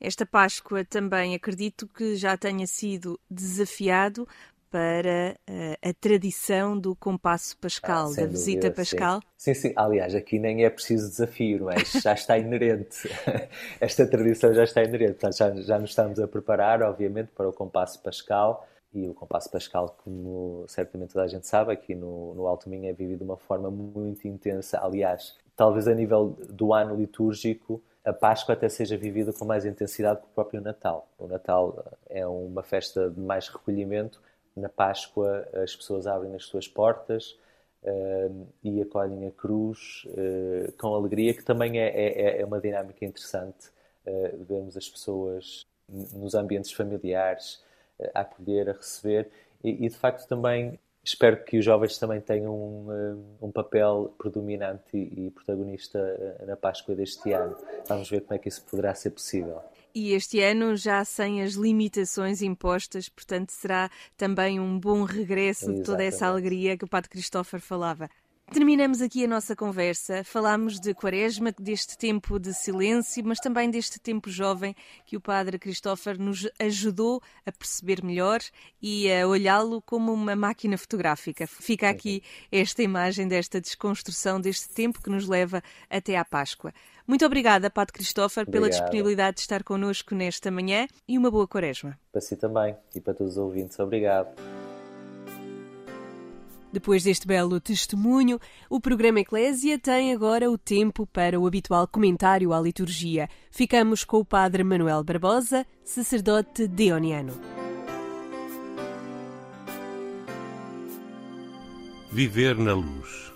Esta 0.00 0.26
Páscoa 0.26 0.84
também 0.84 1.34
acredito 1.34 1.86
que 1.86 2.16
já 2.16 2.36
tenha 2.36 2.66
sido 2.66 3.20
desafiado 3.30 4.26
para 4.70 5.36
uh, 5.48 5.88
a 5.88 5.92
tradição 5.92 6.78
do 6.78 6.94
compasso 6.94 7.56
pascal, 7.58 8.10
ah, 8.12 8.20
da 8.20 8.26
visita 8.26 8.70
pascal? 8.70 9.20
Sim. 9.36 9.54
sim. 9.54 9.68
sim, 9.68 9.72
Aliás, 9.76 10.14
aqui 10.14 10.38
nem 10.38 10.64
é 10.64 10.70
preciso 10.70 11.08
desafio, 11.08 11.64
mas 11.64 11.90
já 11.92 12.12
está 12.14 12.38
inerente. 12.38 13.08
Esta 13.80 14.06
tradição 14.06 14.54
já 14.54 14.64
está 14.64 14.82
inerente. 14.82 15.14
Portanto, 15.14 15.36
já, 15.36 15.54
já 15.62 15.78
nos 15.78 15.90
estamos 15.90 16.20
a 16.20 16.28
preparar, 16.28 16.82
obviamente, 16.82 17.28
para 17.34 17.48
o 17.48 17.52
compasso 17.52 18.00
pascal. 18.00 18.66
E 18.92 19.08
o 19.08 19.14
compasso 19.14 19.48
pascal, 19.50 19.96
como 20.02 20.64
certamente 20.66 21.12
toda 21.12 21.24
a 21.24 21.28
gente 21.28 21.46
sabe, 21.46 21.72
aqui 21.72 21.94
no, 21.94 22.34
no 22.34 22.46
Alto 22.46 22.68
Minho 22.68 22.88
é 22.88 22.92
vivido 22.92 23.18
de 23.18 23.24
uma 23.24 23.36
forma 23.36 23.70
muito 23.70 24.26
intensa. 24.26 24.80
Aliás, 24.82 25.36
talvez 25.54 25.86
a 25.86 25.94
nível 25.94 26.36
do 26.48 26.72
ano 26.72 26.96
litúrgico, 26.96 27.80
a 28.04 28.12
Páscoa 28.12 28.54
até 28.54 28.68
seja 28.68 28.96
vivida 28.96 29.32
com 29.32 29.44
mais 29.44 29.64
intensidade 29.64 30.20
que 30.20 30.26
o 30.26 30.30
próprio 30.30 30.60
Natal. 30.60 31.06
O 31.18 31.26
Natal 31.26 31.84
é 32.08 32.26
uma 32.26 32.62
festa 32.62 33.10
de 33.10 33.20
mais 33.20 33.48
recolhimento, 33.48 34.20
na 34.60 34.68
Páscoa 34.68 35.48
as 35.54 35.74
pessoas 35.74 36.06
abrem 36.06 36.34
as 36.34 36.44
suas 36.44 36.68
portas 36.68 37.38
uh, 37.82 38.46
e 38.62 38.80
acolhem 38.80 39.26
a 39.26 39.30
cruz 39.30 40.04
uh, 40.06 40.72
com 40.78 40.94
alegria, 40.94 41.34
que 41.34 41.44
também 41.44 41.80
é, 41.80 41.88
é, 41.88 42.40
é 42.40 42.44
uma 42.44 42.60
dinâmica 42.60 43.04
interessante. 43.04 43.68
Uh, 44.06 44.44
vermos 44.44 44.76
as 44.76 44.88
pessoas 44.88 45.66
nos 45.88 46.34
ambientes 46.34 46.72
familiares 46.72 47.62
a 48.14 48.20
acolher, 48.20 48.70
a 48.70 48.72
receber 48.72 49.28
e, 49.62 49.84
e, 49.84 49.88
de 49.88 49.96
facto 49.96 50.26
também 50.26 50.78
espero 51.02 51.44
que 51.44 51.58
os 51.58 51.64
jovens 51.64 51.98
também 51.98 52.20
tenham 52.20 52.54
um, 52.54 53.36
um 53.42 53.50
papel 53.50 54.14
predominante 54.16 54.96
e 54.96 55.30
protagonista 55.30 55.98
na 56.46 56.56
Páscoa 56.56 56.94
deste 56.94 57.32
ano. 57.32 57.56
Vamos 57.86 58.08
ver 58.08 58.20
como 58.20 58.34
é 58.34 58.38
que 58.38 58.48
isso 58.48 58.64
poderá 58.64 58.94
ser 58.94 59.10
possível 59.10 59.60
e 59.94 60.12
este 60.12 60.40
ano 60.40 60.76
já 60.76 61.04
sem 61.04 61.42
as 61.42 61.54
limitações 61.54 62.42
impostas, 62.42 63.08
portanto 63.08 63.50
será 63.50 63.90
também 64.16 64.60
um 64.60 64.78
bom 64.78 65.04
regresso 65.04 65.64
Exatamente. 65.64 65.80
de 65.80 65.86
toda 65.86 66.04
essa 66.04 66.26
alegria 66.26 66.76
que 66.76 66.84
o 66.84 66.88
Padre 66.88 67.10
Christopher 67.10 67.60
falava. 67.60 68.08
Terminamos 68.52 69.00
aqui 69.00 69.24
a 69.24 69.28
nossa 69.28 69.54
conversa. 69.54 70.24
Falámos 70.24 70.80
de 70.80 70.92
Quaresma, 70.92 71.54
deste 71.56 71.96
tempo 71.96 72.36
de 72.36 72.52
silêncio, 72.52 73.24
mas 73.24 73.38
também 73.38 73.70
deste 73.70 74.00
tempo 74.00 74.28
jovem 74.28 74.74
que 75.06 75.16
o 75.16 75.20
Padre 75.20 75.56
Christopher 75.56 76.18
nos 76.18 76.48
ajudou 76.58 77.22
a 77.46 77.52
perceber 77.52 78.02
melhor 78.02 78.40
e 78.82 79.08
a 79.12 79.24
olhá-lo 79.24 79.80
como 79.80 80.12
uma 80.12 80.34
máquina 80.34 80.76
fotográfica. 80.76 81.46
Fica 81.46 81.88
aqui 81.88 82.24
esta 82.50 82.82
imagem 82.82 83.28
desta 83.28 83.60
desconstrução 83.60 84.40
deste 84.40 84.68
tempo 84.70 85.00
que 85.00 85.10
nos 85.10 85.28
leva 85.28 85.62
até 85.88 86.16
à 86.16 86.24
Páscoa. 86.24 86.74
Muito 87.10 87.26
obrigada, 87.26 87.68
Padre 87.68 87.94
Christopher, 87.94 88.48
pela 88.48 88.70
disponibilidade 88.70 89.38
de 89.38 89.40
estar 89.40 89.64
connosco 89.64 90.14
nesta 90.14 90.48
manhã 90.48 90.86
e 91.08 91.18
uma 91.18 91.28
boa 91.28 91.44
Quaresma. 91.44 91.98
Para 92.12 92.20
si 92.20 92.36
também 92.36 92.76
e 92.94 93.00
para 93.00 93.12
todos 93.12 93.32
os 93.32 93.36
ouvintes. 93.36 93.76
Obrigado. 93.80 94.28
Depois 96.72 97.02
deste 97.02 97.26
belo 97.26 97.60
testemunho, 97.60 98.38
o 98.70 98.78
programa 98.78 99.18
Eclésia 99.18 99.76
tem 99.76 100.12
agora 100.12 100.48
o 100.48 100.56
tempo 100.56 101.04
para 101.04 101.40
o 101.40 101.48
habitual 101.48 101.88
comentário 101.88 102.52
à 102.52 102.60
liturgia. 102.60 103.28
Ficamos 103.50 104.04
com 104.04 104.18
o 104.18 104.24
Padre 104.24 104.62
Manuel 104.62 105.02
Barbosa, 105.02 105.66
sacerdote 105.82 106.68
deoniano. 106.68 107.32
Viver 112.12 112.56
na 112.56 112.74
luz. 112.74 113.29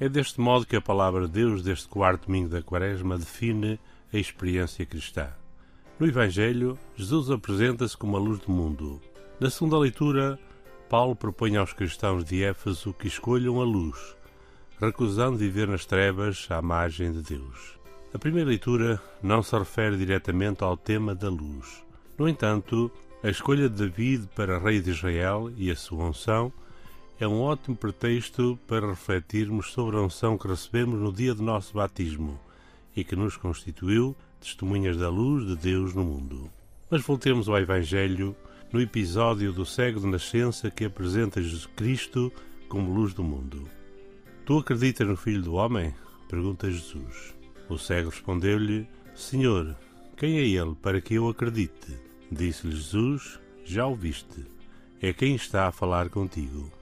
É 0.00 0.08
deste 0.08 0.40
modo 0.40 0.64
que 0.64 0.76
a 0.76 0.80
palavra 0.80 1.26
de 1.26 1.32
Deus 1.32 1.60
deste 1.60 1.88
quarto 1.88 2.26
domingo 2.26 2.48
da 2.48 2.62
Quaresma 2.62 3.18
define 3.18 3.80
a 4.12 4.16
experiência 4.16 4.86
cristã. 4.86 5.26
No 5.98 6.06
Evangelho, 6.06 6.78
Jesus 6.94 7.28
apresenta-se 7.32 7.96
como 7.96 8.16
a 8.16 8.20
luz 8.20 8.38
do 8.38 8.52
mundo. 8.52 9.00
Na 9.40 9.50
segunda 9.50 9.76
leitura, 9.76 10.38
Paulo 10.88 11.16
propõe 11.16 11.56
aos 11.56 11.72
cristãos 11.72 12.24
de 12.24 12.44
Éfeso 12.44 12.94
que 12.94 13.08
escolham 13.08 13.60
a 13.60 13.64
luz, 13.64 14.16
recusando 14.80 15.36
viver 15.36 15.66
nas 15.66 15.84
trevas 15.84 16.46
à 16.48 16.62
margem 16.62 17.10
de 17.10 17.20
Deus. 17.20 17.76
A 18.14 18.18
primeira 18.20 18.50
leitura 18.50 19.02
não 19.20 19.42
se 19.42 19.58
refere 19.58 19.96
diretamente 19.96 20.62
ao 20.62 20.76
tema 20.76 21.12
da 21.12 21.28
luz. 21.28 21.84
No 22.16 22.28
entanto, 22.28 22.88
a 23.20 23.28
escolha 23.28 23.68
de 23.68 23.84
David 23.84 24.28
para 24.36 24.60
rei 24.60 24.80
de 24.80 24.90
Israel 24.90 25.50
e 25.56 25.72
a 25.72 25.76
sua 25.76 26.04
unção 26.04 26.52
é 27.20 27.26
um 27.26 27.40
ótimo 27.40 27.76
pretexto 27.76 28.58
para 28.66 28.88
refletirmos 28.88 29.72
sobre 29.72 29.96
a 29.96 30.00
unção 30.00 30.38
que 30.38 30.46
recebemos 30.46 31.00
no 31.00 31.12
dia 31.12 31.34
do 31.34 31.42
nosso 31.42 31.74
batismo 31.74 32.38
e 32.94 33.02
que 33.02 33.16
nos 33.16 33.36
constituiu 33.36 34.14
testemunhas 34.40 34.96
da 34.96 35.08
luz 35.08 35.44
de 35.44 35.56
Deus 35.56 35.94
no 35.94 36.04
mundo. 36.04 36.48
Mas 36.88 37.02
voltemos 37.02 37.48
ao 37.48 37.58
Evangelho 37.58 38.36
no 38.72 38.80
episódio 38.80 39.52
do 39.52 39.66
cego 39.66 39.98
de 39.98 40.06
nascença 40.06 40.70
que 40.70 40.84
apresenta 40.84 41.42
Jesus 41.42 41.66
Cristo 41.66 42.32
como 42.68 42.94
luz 42.94 43.12
do 43.12 43.24
mundo. 43.24 43.68
Tu 44.46 44.56
acreditas 44.56 45.06
no 45.06 45.16
Filho 45.16 45.42
do 45.42 45.54
Homem? 45.54 45.92
pergunta 46.28 46.70
Jesus. 46.70 47.34
O 47.68 47.76
cego 47.76 48.10
respondeu-lhe: 48.10 48.86
Senhor, 49.14 49.74
quem 50.16 50.38
é 50.38 50.46
ele 50.46 50.74
para 50.80 51.00
que 51.00 51.14
eu 51.14 51.28
acredite? 51.28 51.98
Disse-lhe 52.30 52.76
Jesus: 52.76 53.40
Já 53.64 53.86
o 53.86 53.94
viste. 53.94 54.44
É 55.00 55.12
quem 55.12 55.34
está 55.34 55.66
a 55.66 55.72
falar 55.72 56.08
contigo. 56.08 56.77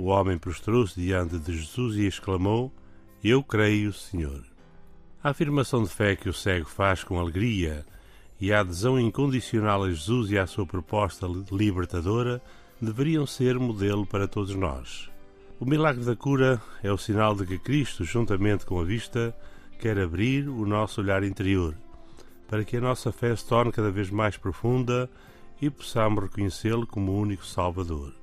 O 0.00 0.06
homem 0.06 0.38
prostrou-se 0.38 0.98
diante 0.98 1.38
de 1.38 1.58
Jesus 1.58 1.96
e 1.96 2.06
exclamou: 2.06 2.72
Eu 3.22 3.42
creio, 3.42 3.92
Senhor. 3.92 4.42
A 5.22 5.28
afirmação 5.28 5.82
de 5.82 5.90
fé 5.90 6.16
que 6.16 6.26
o 6.26 6.32
cego 6.32 6.64
faz 6.64 7.04
com 7.04 7.20
alegria 7.20 7.84
e 8.40 8.50
a 8.50 8.60
adesão 8.60 8.98
incondicional 8.98 9.82
a 9.82 9.90
Jesus 9.90 10.30
e 10.30 10.38
à 10.38 10.46
sua 10.46 10.64
proposta 10.64 11.26
libertadora 11.52 12.40
deveriam 12.80 13.26
ser 13.26 13.58
modelo 13.58 14.06
para 14.06 14.26
todos 14.26 14.54
nós. 14.54 15.10
O 15.60 15.66
milagre 15.66 16.02
da 16.02 16.16
cura 16.16 16.62
é 16.82 16.90
o 16.90 16.96
sinal 16.96 17.34
de 17.34 17.44
que 17.44 17.58
Cristo, 17.58 18.02
juntamente 18.02 18.64
com 18.64 18.80
a 18.80 18.84
vista, 18.84 19.36
quer 19.78 19.98
abrir 19.98 20.48
o 20.48 20.64
nosso 20.64 21.02
olhar 21.02 21.22
interior, 21.22 21.76
para 22.48 22.64
que 22.64 22.78
a 22.78 22.80
nossa 22.80 23.12
fé 23.12 23.36
se 23.36 23.46
torne 23.46 23.70
cada 23.70 23.90
vez 23.90 24.08
mais 24.08 24.38
profunda 24.38 25.10
e 25.60 25.68
possamos 25.68 26.22
reconhecê-lo 26.22 26.86
como 26.86 27.12
o 27.12 27.20
único 27.20 27.44
Salvador. 27.44 28.19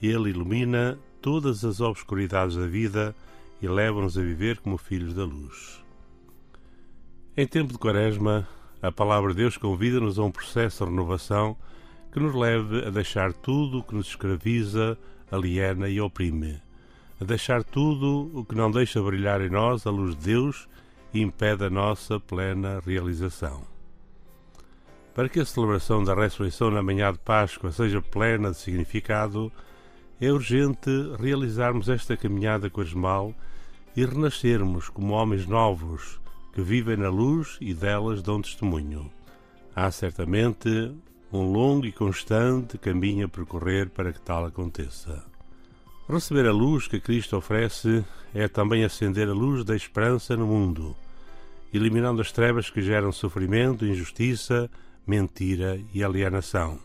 Ele 0.00 0.30
ilumina 0.30 0.98
todas 1.20 1.64
as 1.64 1.80
obscuridades 1.80 2.56
da 2.56 2.66
vida 2.66 3.14
e 3.60 3.68
leva-nos 3.68 4.16
a 4.16 4.22
viver 4.22 4.58
como 4.60 4.78
filhos 4.78 5.14
da 5.14 5.24
luz. 5.24 5.82
Em 7.36 7.46
tempo 7.46 7.72
de 7.72 7.78
Quaresma, 7.78 8.48
a 8.80 8.92
palavra 8.92 9.32
de 9.32 9.38
Deus 9.38 9.56
convida-nos 9.56 10.18
a 10.18 10.22
um 10.22 10.30
processo 10.30 10.84
de 10.84 10.90
renovação 10.90 11.56
que 12.12 12.20
nos 12.20 12.34
leve 12.34 12.86
a 12.86 12.90
deixar 12.90 13.32
tudo 13.32 13.78
o 13.78 13.82
que 13.82 13.94
nos 13.94 14.08
escraviza 14.08 14.98
aliena 15.30 15.88
e 15.88 16.00
oprime, 16.00 16.60
a 17.20 17.24
deixar 17.24 17.62
tudo 17.62 18.30
o 18.32 18.44
que 18.44 18.54
não 18.54 18.70
deixa 18.70 19.02
brilhar 19.02 19.40
em 19.40 19.50
nós 19.50 19.86
a 19.86 19.90
luz 19.90 20.16
de 20.16 20.24
Deus 20.26 20.68
e 21.12 21.20
impede 21.20 21.64
a 21.64 21.70
nossa 21.70 22.18
plena 22.20 22.80
realização. 22.84 23.62
Para 25.14 25.28
que 25.28 25.40
a 25.40 25.44
celebração 25.44 26.04
da 26.04 26.14
ressurreição 26.14 26.70
na 26.70 26.82
manhã 26.82 27.12
de 27.12 27.18
Páscoa 27.18 27.72
seja 27.72 28.00
plena 28.00 28.52
de 28.52 28.56
significado, 28.56 29.52
é 30.20 30.32
urgente 30.32 30.90
realizarmos 31.18 31.88
esta 31.88 32.16
caminhada 32.16 32.68
quaresmal 32.68 33.34
e 33.96 34.04
renascermos 34.04 34.88
como 34.88 35.12
homens 35.12 35.46
novos 35.46 36.20
que 36.52 36.62
vivem 36.62 36.96
na 36.96 37.08
luz 37.08 37.56
e 37.60 37.72
delas 37.72 38.22
dão 38.22 38.42
testemunho. 38.42 39.10
Há 39.74 39.90
certamente 39.90 40.92
um 41.32 41.42
longo 41.52 41.86
e 41.86 41.92
constante 41.92 42.78
caminho 42.78 43.26
a 43.26 43.28
percorrer 43.28 43.90
para 43.90 44.12
que 44.12 44.20
tal 44.20 44.44
aconteça. 44.44 45.24
Receber 46.08 46.46
a 46.46 46.52
luz 46.52 46.88
que 46.88 46.98
Cristo 46.98 47.36
oferece 47.36 48.04
é 48.34 48.48
também 48.48 48.82
acender 48.82 49.28
a 49.28 49.34
luz 49.34 49.62
da 49.62 49.76
esperança 49.76 50.36
no 50.36 50.46
mundo, 50.46 50.96
eliminando 51.72 52.22
as 52.22 52.32
trevas 52.32 52.70
que 52.70 52.80
geram 52.80 53.12
sofrimento, 53.12 53.84
injustiça, 53.84 54.70
mentira 55.06 55.78
e 55.92 56.02
alienação. 56.02 56.80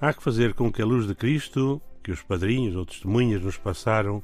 Há 0.00 0.12
que 0.14 0.22
fazer 0.22 0.54
com 0.54 0.72
que 0.72 0.80
a 0.80 0.86
luz 0.86 1.06
de 1.06 1.14
Cristo, 1.14 1.82
que 2.08 2.12
os 2.12 2.22
padrinhos 2.22 2.74
ou 2.74 2.86
testemunhas 2.86 3.42
nos 3.42 3.58
passaram 3.58 4.22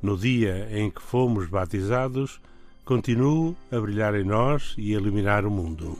no 0.00 0.16
dia 0.16 0.66
em 0.70 0.90
que 0.90 1.02
fomos 1.02 1.46
batizados, 1.46 2.40
continue 2.86 3.54
a 3.70 3.78
brilhar 3.78 4.14
em 4.14 4.24
nós 4.24 4.74
e 4.78 4.94
a 4.94 4.98
iluminar 4.98 5.44
o 5.44 5.50
mundo. 5.50 5.98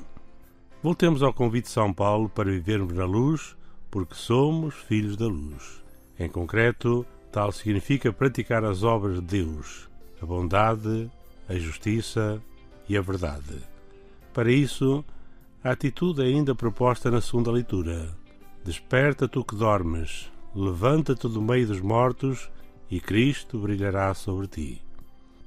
Voltemos 0.83 1.22
ao 1.22 1.35
convite 1.35 1.64
de 1.64 1.70
São 1.70 1.92
Paulo 1.92 2.31
para 2.31 2.51
vivermos 2.51 2.94
na 2.94 3.05
luz, 3.05 3.55
porque 3.90 4.14
somos 4.14 4.75
filhos 4.75 5.14
da 5.14 5.27
luz. 5.27 5.85
Em 6.18 6.31
concreto, 6.31 7.05
tal 7.31 7.53
significa 7.53 8.11
praticar 8.11 8.64
as 8.64 8.83
obras 8.83 9.16
de 9.16 9.44
Deus, 9.44 9.90
a 10.20 10.25
bondade, 10.25 11.11
a 11.46 11.55
justiça 11.57 12.42
e 12.88 12.96
a 12.96 13.03
verdade. 13.03 13.61
Para 14.33 14.51
isso, 14.51 15.05
a 15.62 15.72
atitude 15.72 16.22
é 16.22 16.25
ainda 16.25 16.55
proposta 16.55 17.11
na 17.11 17.20
segunda 17.20 17.53
leitura. 17.53 18.09
Desperta 18.64 19.29
tu 19.29 19.44
que 19.44 19.55
dormes, 19.55 20.31
levanta-te 20.54 21.28
do 21.28 21.40
meio 21.40 21.66
dos 21.66 21.80
mortos 21.80 22.50
e 22.90 23.00
Cristo 23.00 23.58
brilhará 23.58 24.12
sobre 24.14 24.46
ti. 24.46 24.82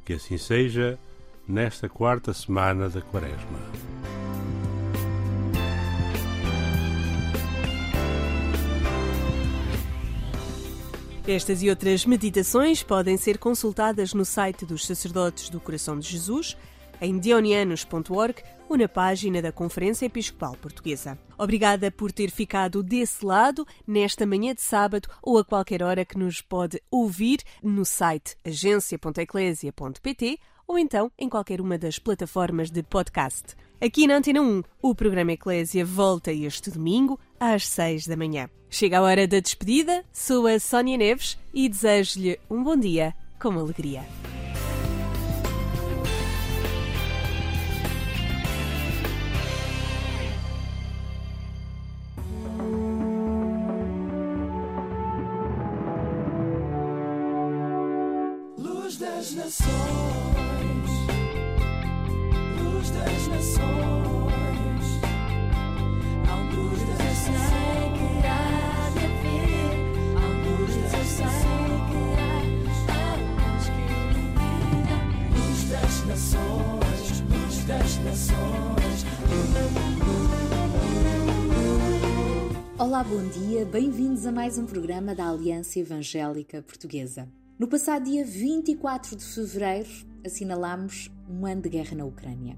Que 0.03 0.13
assim 0.13 0.37
seja 0.37 0.99
nesta 1.47 1.87
quarta 1.87 2.33
semana 2.33 2.89
da 2.89 3.01
Quaresma. 3.01 3.59
Estas 11.27 11.63
e 11.63 11.69
outras 11.71 12.05
meditações 12.05 12.83
podem 12.83 13.17
ser 13.17 13.39
consultadas 13.39 14.13
no 14.13 14.23
site 14.23 14.63
dos 14.63 14.85
Sacerdotes 14.85 15.49
do 15.49 15.59
Coração 15.59 15.97
de 15.97 16.07
Jesus, 16.07 16.55
em 17.01 17.17
dionianos.org 17.19 18.43
ou 18.67 18.77
na 18.77 18.87
página 18.87 19.41
da 19.41 19.51
Conferência 19.51 20.05
Episcopal 20.05 20.55
Portuguesa. 20.61 21.17
Obrigada 21.37 21.91
por 21.91 22.11
ter 22.11 22.31
ficado 22.31 22.81
desse 22.81 23.25
lado 23.25 23.65
nesta 23.87 24.25
manhã 24.25 24.53
de 24.53 24.61
sábado 24.61 25.07
ou 25.21 25.37
a 25.37 25.45
qualquer 25.45 25.83
hora 25.83 26.03
que 26.05 26.17
nos 26.17 26.41
pode 26.41 26.81
ouvir 26.89 27.39
no 27.61 27.85
site 27.85 28.35
agência.eclésia.pt 28.43 30.39
ou 30.67 30.79
então 30.79 31.11
em 31.17 31.29
qualquer 31.29 31.61
uma 31.61 31.77
das 31.77 31.99
plataformas 31.99 32.71
de 32.71 32.81
podcast. 32.81 33.55
Aqui 33.79 34.07
na 34.07 34.15
Antena 34.17 34.41
1, 34.41 34.63
o 34.81 34.95
programa 34.95 35.33
Eclésia 35.33 35.85
volta 35.85 36.31
este 36.31 36.71
domingo 36.71 37.19
às 37.39 37.67
6 37.67 38.07
da 38.07 38.17
manhã. 38.17 38.49
Chega 38.69 38.99
a 38.99 39.01
hora 39.01 39.27
da 39.27 39.39
despedida, 39.39 40.03
sou 40.11 40.47
a 40.47 40.59
Sónia 40.59 40.97
Neves 40.97 41.37
e 41.53 41.69
desejo-lhe 41.69 42.39
um 42.49 42.63
bom 42.63 42.75
dia 42.75 43.13
com 43.39 43.51
alegria. 43.51 44.03
Nações, 59.45 60.89
luz 62.63 62.89
das 62.89 63.27
nações, 63.27 64.85
a 66.27 66.35
luz 66.55 66.79
das 66.87 66.99
Eu 66.99 67.15
sei 67.15 67.85
que 67.93 68.09
há 68.25 68.89
de 68.89 69.05
haver 69.05 69.69
a 70.17 70.25
luz, 70.49 70.73
eu 70.75 70.89
sei 70.89 71.29
que 71.85 72.01
há 72.17 72.97
a 72.97 73.15
luz 73.21 73.65
que 73.69 73.81
ilumina. 74.17 74.97
luz 75.37 75.59
das 75.69 75.95
nações, 76.07 77.05
luz 77.29 77.55
das 77.65 77.91
nações. 77.99 79.05
Olá, 82.79 83.03
bom 83.03 83.23
dia, 83.27 83.63
bem-vindos 83.63 84.25
a 84.25 84.31
mais 84.31 84.57
um 84.57 84.65
programa 84.65 85.13
da 85.13 85.29
Aliança 85.29 85.79
Evangélica 85.79 86.63
Portuguesa. 86.63 87.27
No 87.57 87.69
passado 87.69 88.03
dia 88.03 88.25
24 88.25 89.15
de 89.15 89.23
fevereiro, 89.23 89.89
assinalámos 90.25 91.09
um 91.29 91.45
ano 91.45 91.61
de 91.61 91.69
guerra 91.69 91.95
na 91.95 92.03
Ucrânia. 92.03 92.57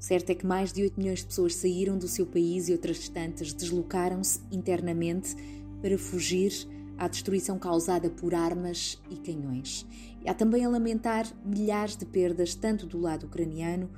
O 0.00 0.02
certo 0.02 0.30
é 0.30 0.34
que 0.34 0.46
mais 0.46 0.72
de 0.72 0.84
8 0.84 0.98
milhões 0.98 1.18
de 1.18 1.26
pessoas 1.26 1.54
saíram 1.54 1.98
do 1.98 2.08
seu 2.08 2.24
país 2.24 2.66
e 2.66 2.72
outras 2.72 3.10
tantas 3.10 3.52
deslocaram-se 3.52 4.40
internamente 4.50 5.36
para 5.82 5.98
fugir 5.98 6.50
à 6.96 7.08
destruição 7.08 7.58
causada 7.58 8.08
por 8.08 8.34
armas 8.34 8.98
e 9.10 9.16
canhões. 9.16 9.86
E 10.24 10.30
há 10.30 10.32
também 10.32 10.64
a 10.64 10.68
lamentar 10.70 11.26
milhares 11.44 11.94
de 11.94 12.06
perdas, 12.06 12.54
tanto 12.54 12.86
do 12.86 12.98
lado 12.98 13.26
ucraniano 13.26 13.90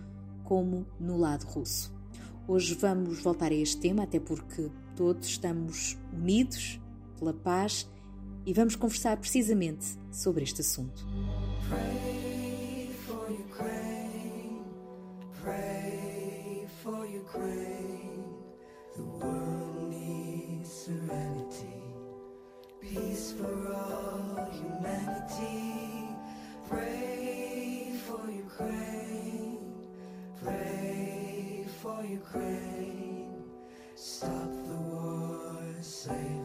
como 0.42 0.84
no 0.98 1.16
lado 1.16 1.44
russo. 1.44 1.94
Hoje 2.48 2.74
vamos 2.74 3.22
voltar 3.22 3.52
a 3.52 3.54
este 3.54 3.76
tema, 3.76 4.02
até 4.02 4.18
porque 4.18 4.68
todos 4.96 5.28
estamos 5.28 5.96
unidos 6.12 6.80
pela 7.16 7.32
paz 7.32 7.88
e 8.44 8.52
vamos 8.52 8.76
conversar 8.76 9.16
precisamente 9.16 9.86
sobre 10.10 10.44
este 10.44 10.60
assunto. 10.60 11.06
Ukraine, 13.28 14.64
pray 15.42 16.66
for 16.82 17.04
Ukraine. 17.04 17.80
The 36.02 36.39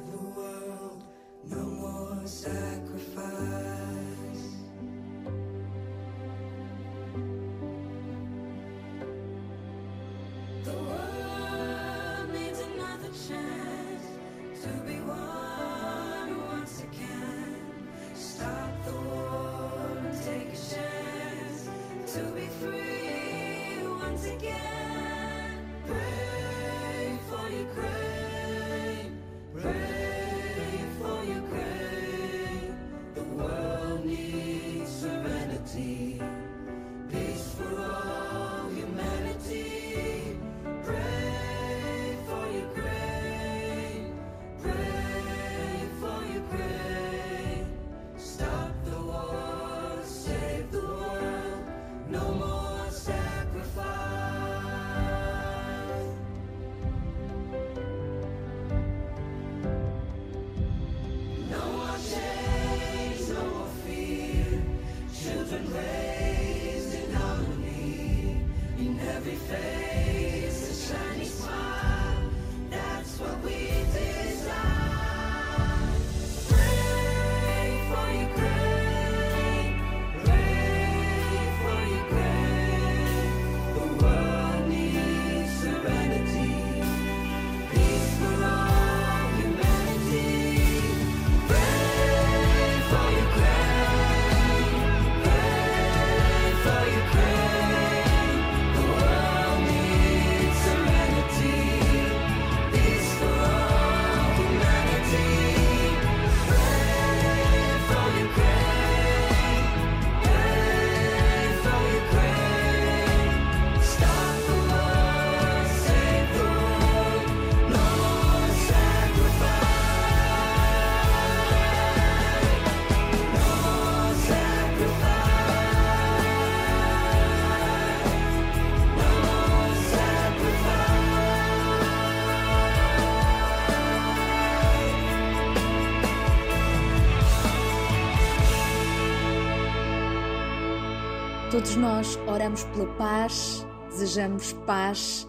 Todos 141.65 141.77
nós 141.77 142.15
oramos 142.27 142.63
pela 142.65 142.85
paz, 142.95 143.65
desejamos 143.89 144.53
paz 144.67 145.27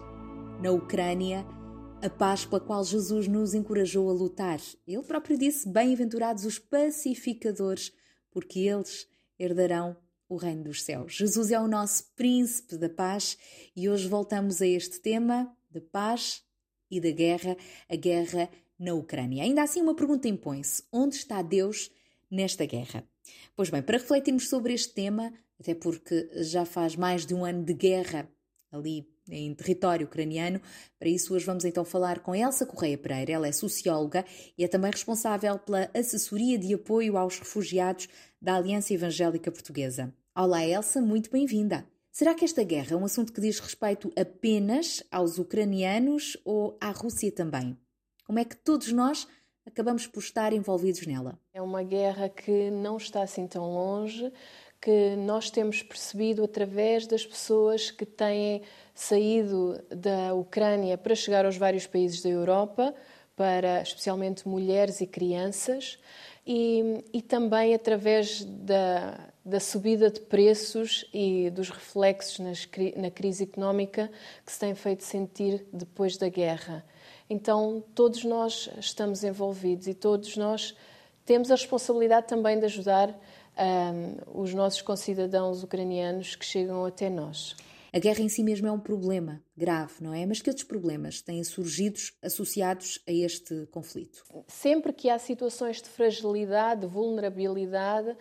na 0.61 0.69
Ucrânia, 0.69 1.43
a 1.99 2.11
paz 2.11 2.45
pela 2.45 2.61
qual 2.61 2.83
Jesus 2.83 3.27
nos 3.27 3.55
encorajou 3.55 4.07
a 4.07 4.13
lutar. 4.13 4.59
Ele 4.85 5.01
próprio 5.01 5.35
disse: 5.35 5.67
Bem-aventurados 5.67 6.45
os 6.45 6.59
pacificadores, 6.59 7.91
porque 8.29 8.59
eles 8.59 9.07
herdarão 9.39 9.97
o 10.29 10.35
reino 10.35 10.65
dos 10.65 10.83
céus. 10.83 11.15
Jesus 11.15 11.49
é 11.49 11.59
o 11.59 11.67
nosso 11.67 12.03
príncipe 12.15 12.77
da 12.77 12.87
paz 12.87 13.35
e 13.75 13.89
hoje 13.89 14.07
voltamos 14.07 14.61
a 14.61 14.67
este 14.67 14.99
tema 14.99 15.51
da 15.71 15.81
paz 15.81 16.43
e 16.91 17.01
da 17.01 17.09
guerra, 17.09 17.57
a 17.89 17.95
guerra 17.95 18.47
na 18.77 18.93
Ucrânia. 18.93 19.41
Ainda 19.41 19.63
assim, 19.63 19.81
uma 19.81 19.95
pergunta 19.95 20.27
impõe-se: 20.27 20.83
onde 20.93 21.15
está 21.15 21.41
Deus 21.41 21.89
nesta 22.29 22.63
guerra? 22.63 23.03
Pois 23.55 23.71
bem, 23.71 23.81
para 23.81 23.97
refletirmos 23.97 24.47
sobre 24.49 24.75
este 24.75 24.93
tema, 24.93 25.33
até 25.59 25.73
porque 25.73 26.29
já 26.43 26.65
faz 26.65 26.95
mais 26.95 27.25
de 27.25 27.33
um 27.33 27.45
ano 27.45 27.63
de 27.63 27.73
guerra 27.73 28.29
ali 28.71 29.07
em 29.29 29.53
território 29.53 30.05
ucraniano, 30.05 30.61
para 30.97 31.09
isso 31.09 31.33
hoje 31.33 31.45
vamos 31.45 31.65
então 31.65 31.83
falar 31.83 32.19
com 32.19 32.33
Elsa 32.33 32.65
Correia 32.65 32.97
Pereira. 32.97 33.33
Ela 33.33 33.47
é 33.47 33.51
socióloga 33.51 34.25
e 34.57 34.63
é 34.63 34.67
também 34.67 34.91
responsável 34.91 35.59
pela 35.59 35.89
assessoria 35.93 36.57
de 36.57 36.73
apoio 36.73 37.17
aos 37.17 37.39
refugiados 37.39 38.07
da 38.41 38.55
Aliança 38.55 38.93
Evangélica 38.93 39.51
Portuguesa. 39.51 40.13
Olá, 40.35 40.65
Elsa, 40.65 41.01
muito 41.01 41.29
bem-vinda. 41.29 41.85
Será 42.11 42.33
que 42.33 42.45
esta 42.45 42.63
guerra 42.63 42.93
é 42.93 42.95
um 42.95 43.05
assunto 43.05 43.33
que 43.33 43.41
diz 43.41 43.59
respeito 43.59 44.11
apenas 44.19 45.03
aos 45.11 45.37
ucranianos 45.37 46.37
ou 46.45 46.77
à 46.81 46.89
Rússia 46.91 47.31
também? 47.31 47.77
Como 48.25 48.39
é 48.39 48.45
que 48.45 48.55
todos 48.55 48.91
nós 48.91 49.27
acabamos 49.65 50.07
por 50.07 50.21
estar 50.21 50.53
envolvidos 50.53 51.05
nela? 51.05 51.39
É 51.53 51.61
uma 51.61 51.83
guerra 51.83 52.29
que 52.29 52.71
não 52.71 52.97
está 52.97 53.21
assim 53.21 53.45
tão 53.45 53.71
longe, 53.71 54.31
que 54.81 55.15
nós 55.15 55.49
temos 55.49 55.81
percebido 55.81 56.43
através 56.43 57.07
das 57.07 57.25
pessoas 57.25 57.91
que 57.91 58.05
têm 58.05 58.61
saído 58.93 59.79
da 59.89 60.33
Ucrânia 60.33 60.97
para 60.97 61.15
chegar 61.15 61.45
aos 61.45 61.57
vários 61.57 61.87
países 61.87 62.21
da 62.21 62.29
Europa, 62.29 62.93
para 63.35 63.81
especialmente 63.81 64.47
mulheres 64.47 65.01
e 65.01 65.07
crianças, 65.07 65.99
e, 66.45 67.03
e 67.13 67.21
também 67.21 67.75
através 67.75 68.43
da, 68.43 69.29
da 69.43 69.59
subida 69.59 70.09
de 70.09 70.21
preços 70.21 71.05
e 71.13 71.49
dos 71.49 71.69
reflexos 71.69 72.39
nas, 72.39 72.67
na 72.95 73.11
crise 73.11 73.43
económica 73.43 74.09
que 74.45 74.51
se 74.51 74.59
tem 74.59 74.73
feito 74.73 75.03
sentir 75.03 75.67
depois 75.73 76.17
da 76.17 76.29
guerra. 76.29 76.85
Então, 77.29 77.83
todos 77.93 78.23
nós 78.23 78.69
estamos 78.79 79.23
envolvidos 79.23 79.87
e 79.87 79.93
todos 79.93 80.37
nós 80.37 80.73
temos 81.25 81.51
a 81.51 81.55
responsabilidade 81.55 82.27
também 82.27 82.57
de 82.57 82.65
ajudar 82.65 83.13
um, 83.59 84.41
os 84.41 84.53
nossos 84.53 84.81
concidadãos 84.81 85.63
ucranianos 85.63 86.35
que 86.35 86.45
chegam 86.45 86.85
até 86.85 87.09
nós. 87.09 87.55
A 87.93 87.99
guerra 87.99 88.21
em 88.21 88.29
si 88.29 88.43
mesmo 88.43 88.67
é 88.67 88.71
um 88.71 88.79
problema 88.79 89.41
grave, 89.55 89.95
não 90.01 90.13
é? 90.13 90.25
Mas 90.25 90.41
que 90.41 90.49
outros 90.49 90.67
problemas 90.67 91.21
têm 91.21 91.43
surgido 91.43 91.97
associados 92.21 93.01
a 93.07 93.11
este 93.11 93.65
conflito? 93.71 94.23
Sempre 94.47 94.93
que 94.93 95.09
há 95.09 95.17
situações 95.17 95.81
de 95.81 95.89
fragilidade, 95.89 96.81
de 96.81 96.87
vulnerabilidade, 96.87 98.15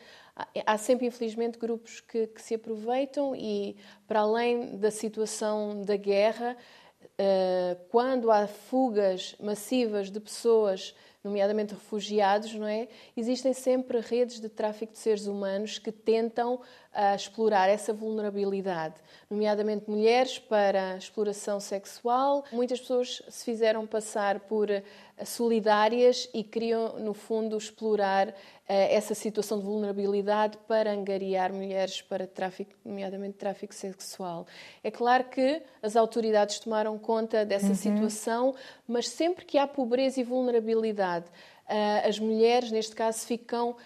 há 0.64 0.78
sempre, 0.78 1.06
infelizmente, 1.06 1.58
grupos 1.58 2.00
que, 2.00 2.28
que 2.28 2.40
se 2.40 2.54
aproveitam 2.54 3.34
e, 3.34 3.76
para 4.06 4.20
além 4.20 4.78
da 4.78 4.90
situação 4.90 5.82
da 5.82 5.96
guerra, 5.96 6.56
quando 7.90 8.30
há 8.30 8.46
fugas 8.46 9.34
massivas 9.40 10.10
de 10.10 10.20
pessoas 10.20 10.94
nomeadamente 11.26 11.74
refugiados, 11.74 12.54
não 12.54 12.66
é? 12.66 12.88
Existem 13.16 13.52
sempre 13.52 14.00
redes 14.00 14.40
de 14.40 14.48
tráfico 14.48 14.92
de 14.92 14.98
seres 14.98 15.26
humanos 15.26 15.78
que 15.78 15.90
tentam 15.90 16.54
uh, 16.54 17.14
explorar 17.14 17.68
essa 17.68 17.92
vulnerabilidade, 17.92 18.94
nomeadamente 19.28 19.90
mulheres 19.90 20.38
para 20.38 20.96
exploração 20.96 21.58
sexual. 21.58 22.44
Muitas 22.52 22.80
pessoas 22.80 23.22
se 23.28 23.44
fizeram 23.44 23.86
passar 23.86 24.40
por 24.40 24.70
uh, 24.70 25.26
solidárias 25.26 26.28
e 26.32 26.44
queriam, 26.44 26.98
no 27.00 27.12
fundo, 27.12 27.56
explorar 27.56 28.32
essa 28.68 29.14
situação 29.14 29.58
de 29.58 29.64
vulnerabilidade 29.64 30.58
para 30.66 30.92
angariar 30.92 31.52
mulheres 31.52 32.02
para 32.02 32.26
tráfico, 32.26 32.72
nomeadamente 32.84 33.38
tráfico 33.38 33.74
sexual. 33.74 34.46
É 34.82 34.90
claro 34.90 35.24
que 35.24 35.62
as 35.82 35.94
autoridades 35.94 36.58
tomaram 36.58 36.98
conta 36.98 37.44
dessa 37.44 37.68
uhum. 37.68 37.74
situação, 37.74 38.54
mas 38.86 39.08
sempre 39.08 39.44
que 39.44 39.56
há 39.56 39.66
pobreza 39.66 40.20
e 40.20 40.24
vulnerabilidade, 40.24 41.26
as 42.04 42.18
mulheres, 42.18 42.70
neste 42.70 42.94
caso, 42.94 43.26
ficam 43.26 43.76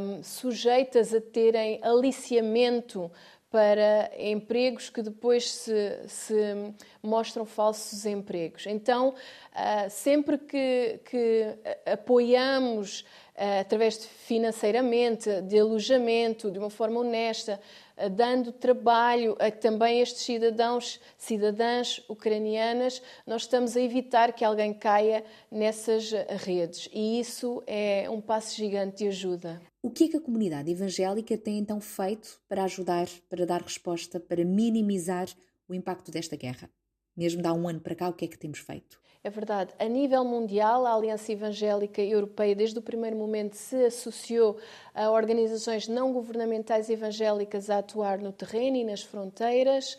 um, 0.00 0.22
sujeitas 0.22 1.12
a 1.12 1.20
terem 1.20 1.78
aliciamento 1.82 3.10
para 3.50 4.10
empregos 4.18 4.90
que 4.90 5.00
depois 5.00 5.50
se, 5.50 6.02
se 6.06 6.74
mostram 7.02 7.46
falsos 7.46 8.04
empregos. 8.04 8.66
Então, 8.66 9.10
uh, 9.10 9.90
sempre 9.90 10.36
que, 10.36 11.00
que 11.04 11.56
apoiamos 11.90 13.00
uh, 13.00 13.60
através 13.60 13.98
de 13.98 14.06
financeiramente, 14.06 15.40
de 15.42 15.58
alojamento, 15.58 16.50
de 16.50 16.58
uma 16.58 16.68
forma 16.68 17.00
honesta, 17.00 17.58
uh, 17.96 18.10
dando 18.10 18.52
trabalho 18.52 19.34
a 19.40 19.50
também 19.50 20.02
estes 20.02 20.22
cidadãos, 20.22 21.00
cidadãs 21.16 22.04
ucranianas, 22.06 23.00
nós 23.26 23.42
estamos 23.42 23.78
a 23.78 23.80
evitar 23.80 24.32
que 24.34 24.44
alguém 24.44 24.74
caia 24.74 25.24
nessas 25.50 26.10
redes. 26.44 26.86
E 26.92 27.18
isso 27.18 27.62
é 27.66 28.10
um 28.10 28.20
passo 28.20 28.54
gigante 28.54 28.98
de 28.98 29.08
ajuda. 29.08 29.67
O 29.80 29.90
que 29.90 30.04
é 30.04 30.08
que 30.08 30.16
a 30.16 30.20
comunidade 30.20 30.72
evangélica 30.72 31.38
tem 31.38 31.56
então 31.58 31.80
feito 31.80 32.40
para 32.48 32.64
ajudar, 32.64 33.06
para 33.28 33.46
dar 33.46 33.62
resposta, 33.62 34.18
para 34.18 34.44
minimizar 34.44 35.28
o 35.68 35.74
impacto 35.74 36.10
desta 36.10 36.34
guerra? 36.34 36.68
Mesmo 37.16 37.40
de 37.40 37.46
há 37.46 37.52
um 37.52 37.68
ano 37.68 37.80
para 37.80 37.94
cá, 37.94 38.08
o 38.08 38.12
que 38.12 38.24
é 38.24 38.28
que 38.28 38.36
temos 38.36 38.58
feito? 38.58 39.00
É 39.22 39.30
verdade. 39.30 39.72
A 39.78 39.84
nível 39.84 40.24
mundial, 40.24 40.84
a 40.84 40.94
Aliança 40.94 41.30
Evangélica 41.30 42.02
Europeia, 42.02 42.56
desde 42.56 42.78
o 42.78 42.82
primeiro 42.82 43.16
momento, 43.16 43.54
se 43.54 43.76
associou 43.84 44.58
a 44.92 45.10
organizações 45.12 45.86
não 45.86 46.12
governamentais 46.12 46.90
evangélicas 46.90 47.70
a 47.70 47.78
atuar 47.78 48.18
no 48.18 48.32
terreno 48.32 48.78
e 48.78 48.84
nas 48.84 49.02
fronteiras. 49.02 49.96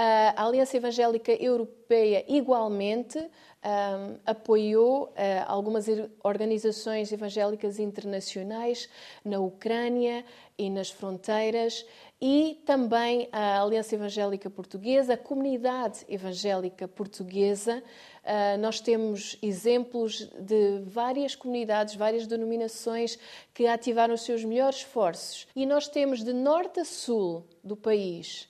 A 0.00 0.44
Aliança 0.44 0.76
Evangélica 0.76 1.32
Europeia, 1.32 2.24
igualmente, 2.28 3.18
um, 3.18 4.16
apoiou 4.24 5.06
uh, 5.06 5.12
algumas 5.48 5.86
organizações 6.22 7.10
evangélicas 7.10 7.80
internacionais 7.80 8.88
na 9.24 9.40
Ucrânia 9.40 10.24
e 10.56 10.70
nas 10.70 10.88
fronteiras 10.88 11.84
e 12.20 12.62
também 12.64 13.28
a 13.32 13.60
Aliança 13.60 13.96
Evangélica 13.96 14.48
Portuguesa, 14.48 15.14
a 15.14 15.16
comunidade 15.16 16.04
evangélica 16.08 16.86
portuguesa. 16.86 17.82
Uh, 18.22 18.56
nós 18.60 18.78
temos 18.80 19.36
exemplos 19.42 20.30
de 20.38 20.78
várias 20.86 21.34
comunidades, 21.34 21.96
várias 21.96 22.24
denominações 22.24 23.18
que 23.52 23.66
ativaram 23.66 24.14
os 24.14 24.22
seus 24.22 24.44
melhores 24.44 24.76
esforços. 24.76 25.48
E 25.56 25.66
nós 25.66 25.88
temos 25.88 26.22
de 26.22 26.32
norte 26.32 26.78
a 26.78 26.84
sul 26.84 27.44
do 27.64 27.76
país 27.76 28.48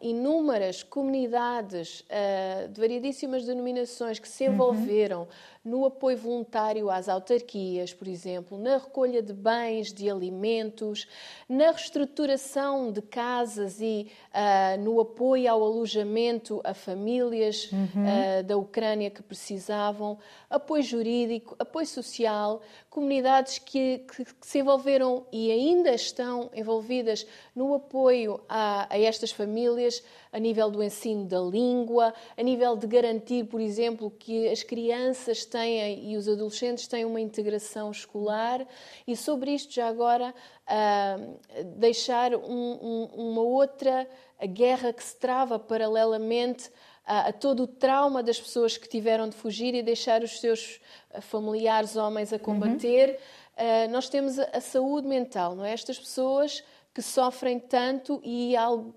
inúmeras 0.00 0.82
comunidades 0.82 2.00
uh, 2.00 2.68
de 2.68 2.80
variedíssimas 2.80 3.44
denominações 3.44 4.18
que 4.18 4.28
se 4.28 4.44
envolveram 4.44 5.20
uhum. 5.20 5.26
No 5.66 5.84
apoio 5.84 6.16
voluntário 6.16 6.88
às 6.88 7.08
autarquias, 7.08 7.92
por 7.92 8.06
exemplo, 8.06 8.56
na 8.56 8.78
recolha 8.78 9.20
de 9.20 9.32
bens, 9.32 9.92
de 9.92 10.08
alimentos, 10.08 11.08
na 11.48 11.72
reestruturação 11.72 12.92
de 12.92 13.02
casas 13.02 13.80
e 13.80 14.06
uh, 14.32 14.80
no 14.80 15.00
apoio 15.00 15.50
ao 15.50 15.64
alojamento 15.64 16.60
a 16.62 16.72
famílias 16.72 17.68
uhum. 17.72 18.46
da 18.46 18.56
Ucrânia 18.56 19.10
que 19.10 19.22
precisavam, 19.22 20.18
apoio 20.48 20.84
jurídico, 20.84 21.56
apoio 21.58 21.86
social, 21.86 22.62
comunidades 22.88 23.58
que, 23.58 23.98
que, 23.98 24.24
que 24.24 24.46
se 24.46 24.60
envolveram 24.60 25.26
e 25.32 25.50
ainda 25.50 25.90
estão 25.90 26.48
envolvidas 26.54 27.26
no 27.54 27.74
apoio 27.74 28.40
a, 28.48 28.86
a 28.88 28.98
estas 28.98 29.32
famílias 29.32 30.02
a 30.36 30.38
nível 30.38 30.70
do 30.70 30.82
ensino 30.82 31.24
da 31.24 31.40
língua, 31.40 32.12
a 32.36 32.42
nível 32.42 32.76
de 32.76 32.86
garantir, 32.86 33.44
por 33.44 33.58
exemplo, 33.58 34.10
que 34.10 34.46
as 34.48 34.62
crianças 34.62 35.46
tenham 35.46 35.98
e 35.98 36.14
os 36.14 36.28
adolescentes 36.28 36.86
tenham 36.86 37.08
uma 37.08 37.22
integração 37.22 37.90
escolar 37.90 38.66
e 39.06 39.16
sobre 39.16 39.52
isto 39.52 39.72
já 39.72 39.88
agora 39.88 40.34
uh, 40.68 41.64
deixar 41.78 42.34
um, 42.34 42.42
um, 42.42 43.04
uma 43.14 43.40
outra 43.40 44.06
guerra 44.46 44.92
que 44.92 45.02
se 45.02 45.16
trava 45.16 45.58
paralelamente 45.58 46.70
a, 47.06 47.28
a, 47.28 47.32
todo 47.32 47.62
o 47.62 47.66
trauma 47.66 48.22
das 48.22 48.38
pessoas 48.38 48.76
que 48.76 48.86
tiveram 48.86 49.30
de 49.30 49.36
fugir 49.36 49.74
e 49.74 49.82
deixar 49.82 50.22
os 50.22 50.38
seus 50.38 50.78
familiares 51.22 51.96
homens 51.96 52.30
a 52.30 52.38
combater. 52.38 53.18
Uhum. 53.58 53.86
Uh, 53.86 53.90
nós 53.90 54.10
temos 54.10 54.38
a, 54.38 54.50
a 54.52 54.60
saúde 54.60 55.08
mental, 55.08 55.56
não 55.56 55.64
é? 55.64 55.72
Estas 55.72 55.98
pessoas 55.98 56.62
que 56.96 57.02
sofrem 57.02 57.58
tanto 57.58 58.22
e 58.24 58.54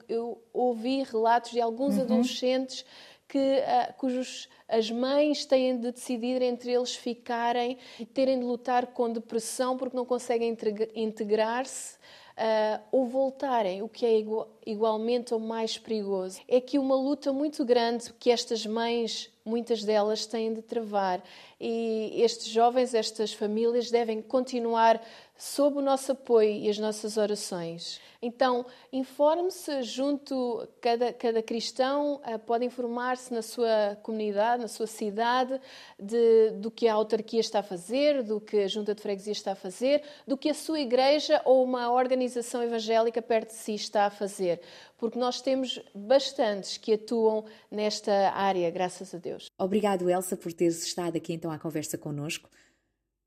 eu 0.08 0.42
ouvi 0.54 1.04
relatos 1.04 1.52
de 1.52 1.60
alguns 1.60 1.98
uhum. 1.98 2.04
adolescentes 2.04 2.86
que, 3.28 3.38
uh, 3.38 3.94
cujos 3.98 4.48
as 4.70 4.90
mães 4.90 5.46
têm 5.46 5.78
de 5.78 5.92
decidir 5.92 6.42
entre 6.42 6.72
eles 6.72 6.96
ficarem 6.96 7.78
e 8.00 8.06
terem 8.06 8.40
de 8.40 8.46
lutar 8.46 8.88
com 8.88 9.12
depressão 9.12 9.76
porque 9.76 9.98
não 9.98 10.06
conseguem 10.06 10.58
integrar-se 10.96 11.98
ah, 12.42 12.80
ou 12.90 13.06
voltarem, 13.06 13.82
o 13.82 13.90
que 13.90 14.06
é 14.06 14.18
igu- 14.18 14.48
igualmente 14.66 15.34
ou 15.34 15.42
mais 15.42 15.78
perigoso. 15.78 16.40
É 16.48 16.62
que 16.62 16.80
uma 16.80 16.96
luta 16.96 17.34
muito 17.34 17.66
grande 17.66 18.14
que 18.14 18.32
estas 18.32 18.66
mães, 18.66 19.30
muitas 19.44 19.84
delas, 19.84 20.26
têm 20.26 20.54
de 20.54 20.62
travar. 20.62 21.22
E 21.60 22.14
estes 22.22 22.48
jovens, 22.48 22.94
estas 22.94 23.34
famílias 23.34 23.92
devem 23.92 24.22
continuar 24.22 25.06
sob 25.40 25.78
o 25.78 25.82
nosso 25.82 26.12
apoio 26.12 26.52
e 26.52 26.70
as 26.70 26.78
nossas 26.78 27.16
orações. 27.16 28.02
Então, 28.22 28.66
informe-se 28.92 29.82
junto, 29.84 30.68
cada, 30.82 31.14
cada 31.14 31.42
cristão 31.42 32.20
ah, 32.26 32.38
pode 32.38 32.66
informar-se 32.66 33.34
na 33.34 33.42
sua 33.42 33.98
comunidade, 34.04 34.62
na 34.62 34.68
sua 34.68 34.86
cidade, 34.86 35.58
de, 35.98 36.52
do 36.58 36.70
que 36.70 36.90
a 36.90 36.94
autarquia 36.94 37.40
está 37.40 37.60
a 37.60 37.64
fazer, 37.64 38.22
do 38.22 38.42
que 38.42 38.58
a 38.58 38.68
junta 38.68 38.94
de 38.94 39.02
freguesia 39.02 39.32
está 39.32 39.54
a 39.54 39.56
fazer, 39.56 40.04
do 40.28 40.38
que 40.38 40.50
a 40.50 40.54
sua 40.54 40.82
igreja 40.82 41.42
ou 41.46 41.64
uma 41.64 41.90
organização 41.90 42.62
evangélica 42.62 43.22
perto 43.22 43.52
de 43.52 43.56
si 43.56 43.76
está 43.76 44.08
a 44.08 44.10
fazer. 44.10 44.60
Porque 44.98 45.18
nós 45.18 45.42
temos 45.42 45.82
bastantes 45.96 46.76
que 46.76 46.96
atuam 46.96 47.46
nesta 47.72 48.12
área, 48.32 48.70
graças 48.70 49.16
a 49.16 49.18
Deus. 49.18 49.50
Obrigado, 49.58 50.10
Elsa, 50.10 50.36
por 50.36 50.52
teres 50.52 50.84
estado 50.84 51.16
aqui 51.16 51.32
então 51.32 51.50
à 51.50 51.58
conversa 51.58 51.98
connosco. 51.98 52.50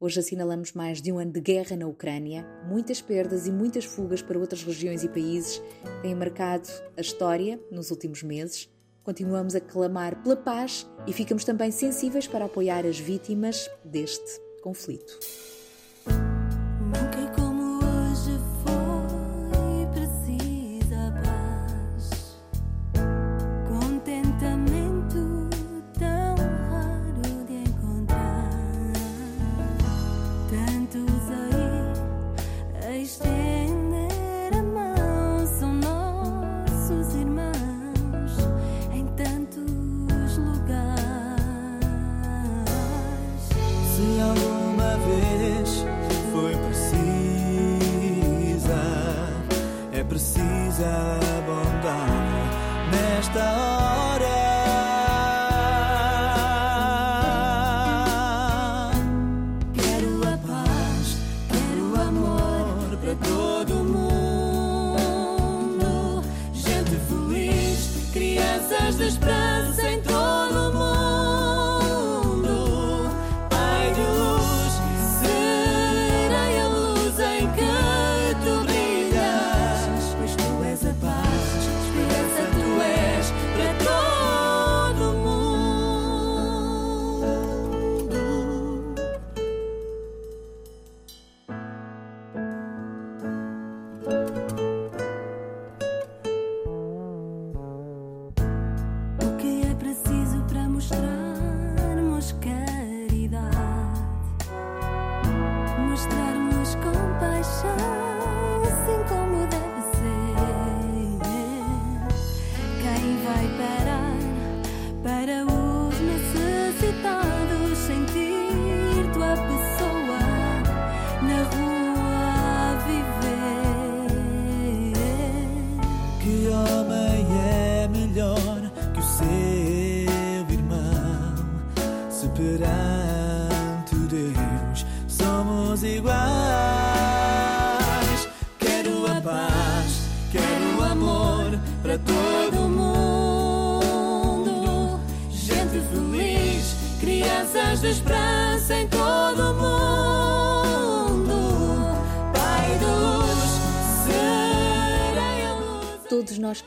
Hoje 0.02 0.18
assinalamos 0.18 0.72
mais 0.72 1.00
de 1.00 1.12
um 1.12 1.18
ano 1.20 1.30
de 1.30 1.40
guerra 1.40 1.76
na 1.76 1.86
Ucrânia. 1.86 2.44
Muitas 2.68 3.00
perdas 3.00 3.46
e 3.46 3.52
muitas 3.52 3.84
fugas 3.84 4.20
para 4.20 4.36
outras 4.36 4.64
regiões 4.64 5.04
e 5.04 5.08
países 5.08 5.62
têm 6.02 6.12
marcado 6.12 6.68
a 6.96 7.00
história 7.00 7.60
nos 7.70 7.92
últimos 7.92 8.20
meses. 8.20 8.68
Continuamos 9.04 9.54
a 9.54 9.60
clamar 9.60 10.20
pela 10.20 10.34
paz 10.34 10.90
e 11.06 11.12
ficamos 11.12 11.44
também 11.44 11.70
sensíveis 11.70 12.26
para 12.26 12.46
apoiar 12.46 12.84
as 12.84 12.98
vítimas 12.98 13.70
deste 13.84 14.40
conflito. 14.60 15.20
Precisa 50.82 50.88
a 50.88 51.40
bondade 51.42 52.90
nesta 52.90 53.40
hora. 53.40 53.81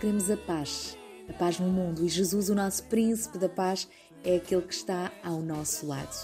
Queremos 0.06 0.30
a 0.30 0.38
paz, 0.38 0.96
a 1.28 1.34
paz 1.34 1.60
no 1.60 1.68
mundo, 1.68 2.06
e 2.06 2.08
Jesus, 2.08 2.52
o 2.52 2.54
nosso 2.54 2.84
príncipe 2.84 3.40
da 3.40 3.50
paz, 3.50 3.90
é 4.24 4.36
aquele 4.36 4.62
que 4.62 4.76
está 4.76 5.12
ao 5.24 5.42
nosso 5.42 5.88
lado. 5.88 6.16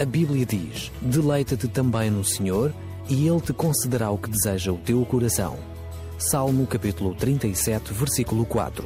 A 0.00 0.04
Bíblia 0.04 0.44
diz: 0.44 0.92
Deleita-te 1.00 1.66
também 1.66 2.10
no 2.10 2.24
Senhor, 2.24 2.74
e 3.08 3.26
Ele 3.26 3.40
te 3.40 3.52
concederá 3.52 4.10
o 4.10 4.18
que 4.18 4.28
deseja 4.28 4.72
o 4.72 4.78
teu 4.78 5.04
coração. 5.06 5.77
Salmo 6.18 6.66
capítulo 6.66 7.14
37, 7.14 7.92
versículo 7.94 8.44
4. 8.44 8.84